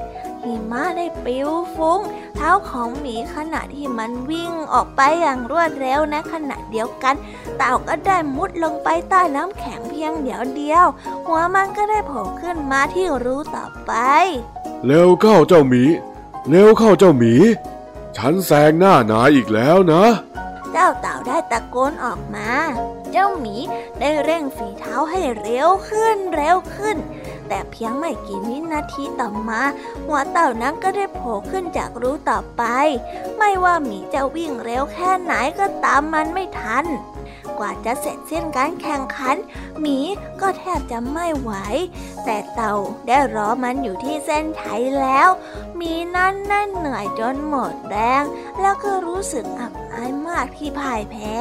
[0.45, 2.01] หิมะได้ปลิวฟุ้ง
[2.37, 7.15] เท้าของหมีขณะที่มันวิ่งออกไปอย่างรวดเร็วในขณะเดียวกัน
[7.59, 10.87] เต่าก็ได้มุดลงไปใต้น้ำแข็งเพียงเดียวเดียว
[11.27, 13.93] หัวมันก็ได้โผล่ขึ้นมาที่รูต่อไป
[14.87, 15.83] เร็วเข้าเจ้าหมี
[16.49, 17.35] เร็วเข้าเจ้าหมี
[18.17, 20.05] ฉันแซงหน้านายอีกแล้วนะ
[20.73, 22.51] เจ้าเต่าได้ตะโกนออกมา
[23.13, 23.57] เจ้าหมี
[24.01, 26.97] ได้เร่งฝีเท้าให้เร็วขึ้นเร็วขึ้น
[27.51, 29.63] แต่เพียงไม่กี่วินาทีต่อมา
[30.07, 32.63] หัวเต่านั้นก็ได้โผล่ขึ้นจากรูต่อไป
[33.39, 36.85] ไม่ว่าหมีจะวิ่งเร็วแค่ไหนก็ตามมันไม่ทัน
[37.59, 39.37] กว่าจะเสร็จสิ้นการแข่งขัน
[39.81, 39.99] หมี
[40.41, 41.53] ก็แทบจะไม่ไหว
[42.25, 42.75] แต่เต่า
[43.07, 45.29] ได้รอมันอยู่ที่เส้นชัยแล้ว
[45.77, 48.25] หมีนั้นนั่นเหนื่อยจนหมดแรง
[48.61, 51.37] แล้วก็รู้สึกอับอายมากที่พ่ายแพ้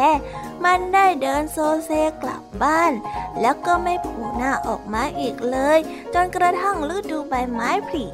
[0.65, 1.91] มันได้เดินโซเซ
[2.23, 2.93] กลับบ้าน
[3.41, 5.77] แล้วก็ไม่ผล่หน้าออกมาอีกเลย
[6.13, 8.05] จนกระทั่งฤดูใบไม้ผลิ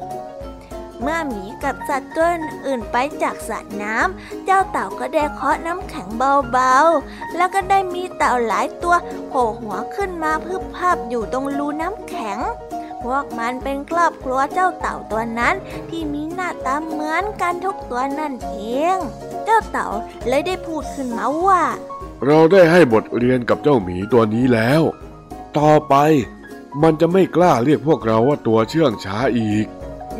[1.02, 2.28] เมื่อหมีกับสัตว์ตัว
[2.66, 8.94] อื่นไปจากสระน้ำเจ้าเต่าก็ได้เคาะน้ำแข็งเบาๆ แล้วก็ได้มีเต่าหลายตัว
[9.28, 12.38] โผล่หัวขึ้นมาพึบภาพอยู่ตรงรูน้ำแข็ง
[13.02, 15.54] พวกมันเป็นครอบครัวเจ้าเต่าตัวนั้น
[15.88, 18.56] ที่มีหน้าตาเหมือนกันทุกตัวนั่นเอ
[18.94, 18.96] ง
[19.44, 19.88] เจ้าเต่า
[20.28, 21.62] เลยได้พูดขึ้นมาว่า
[22.26, 24.82] เราได้ให้บทเรียนกับเจ้าหมีตัวนี้แล้ว
[25.58, 25.94] ต่อไป
[26.82, 29.66] มันจะไม่กล้าเรียกพวกเราว่าตัวเชื่องช้าอีก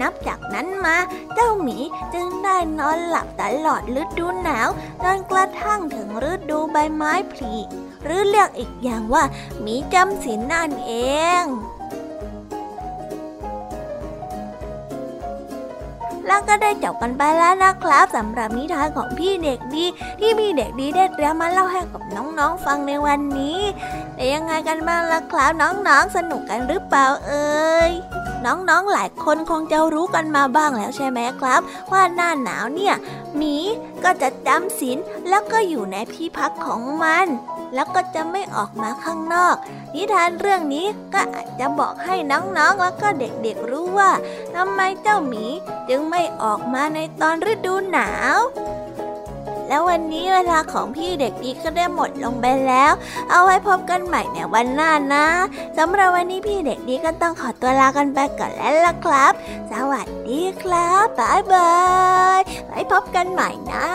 [0.01, 0.97] นับจากนั้นมา
[1.35, 1.79] เจ้าหมี
[2.15, 4.69] จึงได้นอนหลับตลอดฤดูหนาว
[5.03, 7.55] จนกระทั่งถึงฤดูใบไม้ผลิ
[8.05, 9.25] หรือเรียกอีกอย่างว่า
[9.61, 10.93] หมีจำศีลนั่นเอ
[11.43, 11.45] ง
[16.27, 19.85] แล้วก็ได้จบกันไปแล้วนะครับสำหรับนิทานของพี่เด็กดี
[20.21, 23.59] ที่พี่เด็กดีได้เตรียมมาเล่าให้กับน้องๆฟังในวันนี้
[24.15, 27.91] แต่ยังไงกันบ้างล่ะครับน้องๆสนุกกันหรือเปล่าเอ่ย
[28.47, 31.61] น้องๆหลายคนคงจะรู้กันมาบ้างแล้วใช่ไหมครับ
[31.93, 32.95] ว่าหน้าหนาวเนี่ย
[33.37, 33.57] หมี
[34.05, 37.27] ก็จะจำศีลแล้วก็อยู่ในที่พักของมัน
[37.75, 39.57] แล้วก็จะไม่ออกมาข้างนอก
[39.95, 44.11] นิทานเรื่องนี้ก็อาจจะบอกให้น้องๆแล้วก็เด็กๆรู้ว่า
[44.55, 45.45] ทำไมเจ้าหมี
[45.89, 48.39] จึงไม่ออกมาในตอนฤดูหนาว
[49.69, 52.93] แล้ววันนี้เวลาของพี่เด็กดีก็ได้หมดลงไปแล้ว
[53.31, 55.27] เอาไว้พบกันใหม่ในวันหน้านะ
[55.79, 59.33] สำหรับวันนี้พี่เด็กดีก็ต้องขอตัวลากันไปก่อนแล้วล่ะครับ
[59.73, 61.75] สวัสดีครับบ๊ายบา
[62.39, 63.87] ยไว้พบกันใหม่นะ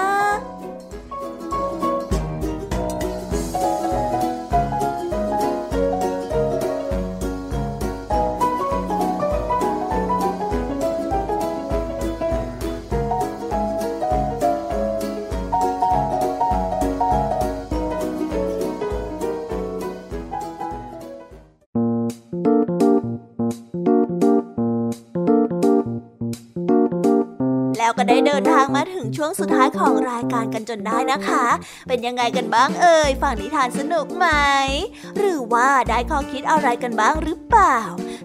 [27.92, 31.46] แล้วก็ได้เดินทางมาถึงช่วงสุดท้ายของรายการกันจนได้นะคะ
[31.88, 34.28] เป็นยังไงกันบ้างเอ่ยฝั่งนิทานสนุกไหม
[35.18, 37.80] หรือว่าได้ข้อคิดอะไรกันบ้างหรือเปล่า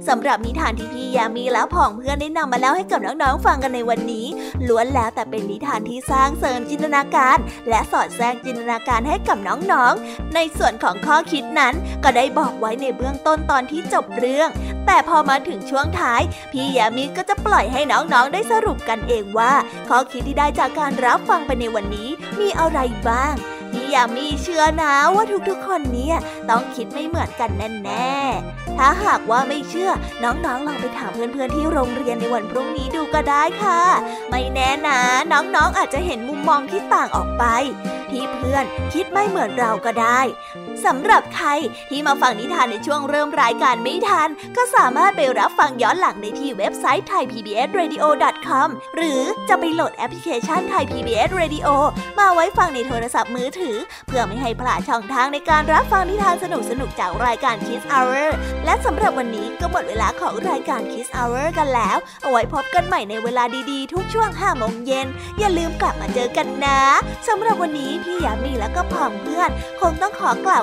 [0.09, 4.27] สำหรับนิทานที่พี่ยามีและผองเพื่อนได้นำมาเล่าให้กับน้องๆฟังกันในวันนี้
[4.69, 7.37] ล้วนแล้วแต่เป็นนิทานที่สร้างเสริมจินตนาการ
[7.69, 14.49] และสอดแทรกจินตนาการให้กับน้องๆ ในส่วนของข้อคิดนั้นก็ได้บอกไว้ในเบื้องต้นตอนที่จบเรื่อง
[14.87, 19.53] แต่พอมาถึงช่วงท้าย พี่ยามีก็จะปล่อยให้น้องๆได้สรุปกันเองว่า
[19.89, 22.09] ข้อคิดที่ได้จากการรับฟังไปในวันนี้
[22.41, 22.79] มีอะไร
[23.09, 23.35] บ้าง
[23.73, 26.17] พี่ยามีเชื่อนะว่าทุกๆคนเนี่ย
[26.51, 27.51] ต้องคิดไม่เหมือนกัน
[27.85, 29.91] แน่ๆ ถ้าหากว่าไม่เชื่อ
[30.23, 33.83] น้องๆลองไปถามเพื่อนๆที่โรงเรียนในวันพรุ่งนี้ดูก็ได้ค่ะ
[34.31, 35.01] ไม่แน่นะ
[35.33, 37.45] น้องๆอาจจะเห็นมุมมองที่ต่างออกไป
[38.11, 40.21] ที่เพื่อนคิดไม่เหมือนเราก็ได้
[40.85, 41.49] สำหรับใคร
[41.91, 51.69] ที่มาฟังนิทานในช่วงเริ่มรายการไม่ทัน ก็สามารถไปรับฟังย้อนหลังได้ที่เว็บไซต์ thaipbsradio.com หรือจะไปโหลดแอปพลิเคชัน Thai PBS Radio
[52.19, 56.45] มาไว้ฟังในโทรศัพท์มือถือ เพื่อไม่ให้พลาดช่องทางในการรับฟังนิทานส
[56.81, 58.29] นุกๆจากรายการ Kiss Hour
[58.65, 65.07] และสำหรับวันนี้ก็หมดเวลาของรายการ Kiss Hour กันแล้ว เอาไว้พบกันใหม่ในเวลาดีๆ ทุกช่วง5โมงเย็น
[65.39, 66.81] อย่าลืมกลับมาเจอกันนะ
[67.29, 69.51] สำหรับวันนี้พี่ยามีและก็พ่องเพื่อน
[69.81, 70.63] คงต้องขอกล่าว